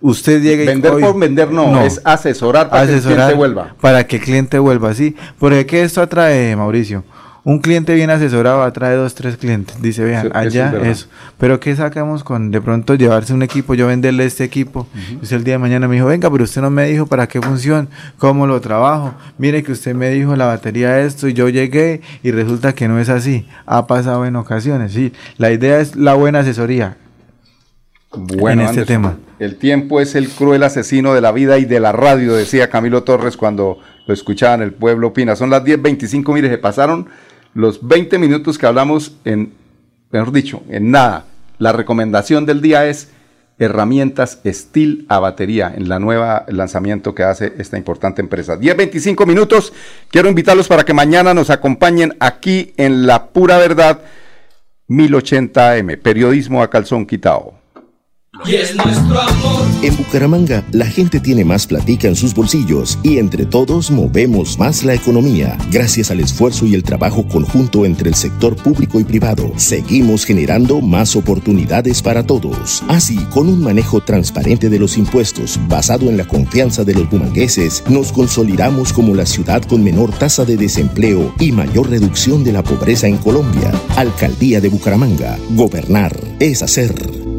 usted 0.00 0.42
llegue 0.42 0.66
vender 0.66 0.92
por 0.92 1.18
vender 1.18 1.50
no, 1.50 1.82
es 1.82 2.00
asesorar 2.04 2.70
para 2.70 2.86
que 2.86 2.94
el 2.94 3.02
cliente 3.02 3.34
vuelva 3.34 3.74
para 3.80 4.06
que 4.06 4.16
el 4.16 4.22
cliente 4.22 4.58
vuelva 4.58 4.94
sí. 4.94 5.16
Porque 5.38 5.66
qué 5.66 5.82
esto 5.82 6.00
atrae 6.00 6.56
Mauricio 6.56 7.04
un 7.44 7.58
cliente 7.60 7.94
bien 7.94 8.10
asesorado 8.10 8.62
atrae 8.62 8.96
dos 8.96 9.14
tres 9.14 9.36
clientes. 9.36 9.80
Dice 9.80 10.04
vean 10.04 10.30
allá 10.34 10.72
eso, 10.84 11.06
pero 11.38 11.58
qué 11.58 11.74
sacamos 11.74 12.22
con 12.22 12.50
de 12.50 12.60
pronto 12.60 12.94
llevarse 12.94 13.32
un 13.32 13.42
equipo 13.42 13.74
yo 13.74 13.86
venderle 13.86 14.24
este 14.24 14.44
equipo 14.44 14.86
uh 14.94 15.20
el 15.30 15.44
día 15.44 15.54
de 15.54 15.58
mañana 15.58 15.86
me 15.86 15.94
dijo 15.94 16.06
venga 16.06 16.28
pero 16.28 16.42
usted 16.42 16.60
no 16.60 16.70
me 16.70 16.86
dijo 16.86 17.06
para 17.06 17.28
qué 17.28 17.40
funciona 17.40 17.86
cómo 18.18 18.46
lo 18.46 18.60
trabajo. 18.60 19.14
Mire 19.38 19.62
que 19.62 19.72
usted 19.72 19.94
me 19.94 20.10
dijo 20.10 20.34
la 20.34 20.46
batería 20.46 21.00
esto 21.00 21.28
y 21.28 21.34
yo 21.34 21.48
llegué 21.48 22.00
y 22.22 22.32
resulta 22.32 22.72
que 22.72 22.88
no 22.88 22.98
es 22.98 23.08
así 23.08 23.46
ha 23.64 23.86
pasado 23.86 24.26
en 24.26 24.36
ocasiones 24.36 24.92
sí. 24.92 25.12
La 25.38 25.52
idea 25.52 25.80
es 25.80 25.94
la 25.94 26.14
buena 26.14 26.40
asesoría 26.40 26.96
bueno, 28.12 28.62
en 28.62 28.68
este 28.68 28.84
tema. 28.84 29.18
El 29.38 29.56
tiempo 29.56 30.00
es 30.00 30.14
el 30.14 30.28
cruel 30.28 30.62
asesino 30.62 31.14
de 31.14 31.20
la 31.20 31.32
vida 31.32 31.58
y 31.58 31.64
de 31.64 31.80
la 31.80 31.92
radio, 31.92 32.34
decía 32.34 32.68
Camilo 32.68 33.04
Torres 33.04 33.36
cuando 33.36 33.78
lo 34.06 34.14
escuchaba 34.14 34.54
en 34.54 34.62
el 34.62 34.72
pueblo 34.72 35.08
Opina. 35.08 35.36
Son 35.36 35.50
las 35.50 35.64
10.25, 35.64 36.34
mire, 36.34 36.48
se 36.48 36.58
pasaron 36.58 37.08
los 37.54 37.86
20 37.86 38.18
minutos 38.18 38.58
que 38.58 38.66
hablamos 38.66 39.16
en, 39.24 39.52
mejor 40.10 40.32
dicho, 40.32 40.62
en 40.68 40.90
nada. 40.90 41.26
La 41.58 41.72
recomendación 41.72 42.46
del 42.46 42.60
día 42.60 42.86
es 42.86 43.10
herramientas 43.58 44.40
Steel 44.44 45.04
a 45.08 45.18
batería 45.20 45.72
en 45.76 45.88
la 45.88 45.98
nueva 45.98 46.46
lanzamiento 46.48 47.14
que 47.14 47.22
hace 47.22 47.52
esta 47.58 47.76
importante 47.76 48.22
empresa. 48.22 48.58
10.25 48.58 49.26
minutos. 49.26 49.72
Quiero 50.10 50.28
invitarlos 50.28 50.66
para 50.66 50.84
que 50.84 50.94
mañana 50.94 51.34
nos 51.34 51.50
acompañen 51.50 52.16
aquí 52.18 52.72
en 52.78 53.06
La 53.06 53.26
Pura 53.26 53.58
Verdad 53.58 54.00
1080M, 54.88 56.00
periodismo 56.00 56.62
a 56.62 56.70
calzón 56.70 57.06
quitado. 57.06 57.59
Y 58.46 58.54
es 58.54 58.74
nuestro 58.74 59.20
amor. 59.20 59.66
En 59.82 59.96
Bucaramanga, 59.96 60.64
la 60.72 60.86
gente 60.86 61.20
tiene 61.20 61.44
más 61.44 61.66
platica 61.66 62.08
en 62.08 62.16
sus 62.16 62.34
bolsillos 62.34 62.98
y 63.02 63.18
entre 63.18 63.44
todos 63.44 63.90
movemos 63.90 64.58
más 64.58 64.82
la 64.82 64.94
economía. 64.94 65.58
Gracias 65.70 66.10
al 66.10 66.20
esfuerzo 66.20 66.66
y 66.66 66.74
el 66.74 66.82
trabajo 66.82 67.26
conjunto 67.28 67.84
entre 67.84 68.08
el 68.08 68.14
sector 68.14 68.56
público 68.56 68.98
y 68.98 69.04
privado, 69.04 69.52
seguimos 69.56 70.24
generando 70.24 70.80
más 70.80 71.16
oportunidades 71.16 72.02
para 72.02 72.24
todos. 72.24 72.82
Así, 72.88 73.16
con 73.30 73.48
un 73.48 73.62
manejo 73.62 74.00
transparente 74.00 74.68
de 74.68 74.78
los 74.78 74.96
impuestos 74.96 75.58
basado 75.68 76.08
en 76.08 76.16
la 76.16 76.26
confianza 76.26 76.84
de 76.84 76.94
los 76.94 77.08
bumangueses, 77.10 77.84
nos 77.88 78.12
consolidamos 78.12 78.92
como 78.92 79.14
la 79.14 79.26
ciudad 79.26 79.62
con 79.62 79.84
menor 79.84 80.12
tasa 80.12 80.44
de 80.44 80.56
desempleo 80.56 81.34
y 81.38 81.52
mayor 81.52 81.90
reducción 81.90 82.42
de 82.44 82.52
la 82.52 82.62
pobreza 82.62 83.06
en 83.06 83.18
Colombia. 83.18 83.72
Alcaldía 83.96 84.60
de 84.60 84.68
Bucaramanga. 84.68 85.38
Gobernar 85.50 86.16
es 86.38 86.62
hacer. 86.62 87.29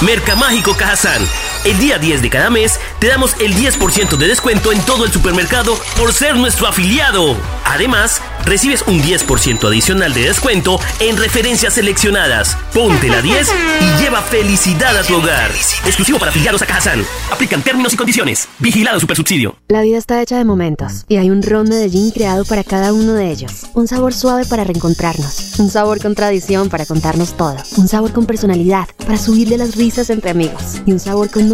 Mercamágico 0.00 0.74
Cajazán. 0.76 1.28
El 1.64 1.78
día 1.78 1.98
10 1.98 2.20
de 2.20 2.28
cada 2.28 2.50
mes 2.50 2.78
te 2.98 3.06
damos 3.06 3.36
el 3.40 3.54
10% 3.54 4.18
de 4.18 4.28
descuento 4.28 4.70
en 4.70 4.80
todo 4.82 5.06
el 5.06 5.12
supermercado 5.12 5.78
por 5.96 6.12
ser 6.12 6.36
nuestro 6.36 6.66
afiliado. 6.66 7.34
Además, 7.64 8.20
recibes 8.44 8.84
un 8.86 9.00
10% 9.00 9.66
adicional 9.66 10.12
de 10.12 10.24
descuento 10.24 10.78
en 11.00 11.16
referencias 11.16 11.72
seleccionadas. 11.72 12.58
Ponte 12.74 13.08
la 13.08 13.22
10 13.22 13.50
y 13.80 14.02
lleva 14.02 14.20
felicidad 14.20 14.94
a 14.94 15.04
tu 15.04 15.14
hogar. 15.14 15.50
Exclusivo 15.86 16.18
para 16.18 16.30
afiliados 16.30 16.60
a 16.60 16.66
Cajazán. 16.66 17.02
Aplican 17.32 17.62
términos 17.62 17.94
y 17.94 17.96
condiciones. 17.96 18.46
Vigilado 18.58 19.00
Supersubsidio. 19.00 19.56
La 19.68 19.80
vida 19.80 19.96
está 19.96 20.20
hecha 20.20 20.36
de 20.36 20.44
momentos 20.44 21.06
y 21.08 21.16
hay 21.16 21.30
un 21.30 21.42
ron 21.42 21.70
Medellín 21.70 22.10
creado 22.10 22.44
para 22.44 22.62
cada 22.62 22.92
uno 22.92 23.14
de 23.14 23.30
ellos. 23.30 23.68
Un 23.72 23.88
sabor 23.88 24.12
suave 24.12 24.44
para 24.44 24.64
reencontrarnos. 24.64 25.58
Un 25.58 25.70
sabor 25.70 25.98
con 26.02 26.14
tradición 26.14 26.68
para 26.68 26.84
contarnos 26.84 27.38
todo. 27.38 27.56
Un 27.78 27.88
sabor 27.88 28.12
con 28.12 28.26
personalidad 28.26 28.86
para 28.98 29.16
subirle 29.16 29.56
las 29.56 29.76
risas 29.76 30.10
entre 30.10 30.30
amigos. 30.30 30.82
Y 30.84 30.92
un 30.92 31.00
sabor 31.00 31.30
con 31.30 31.53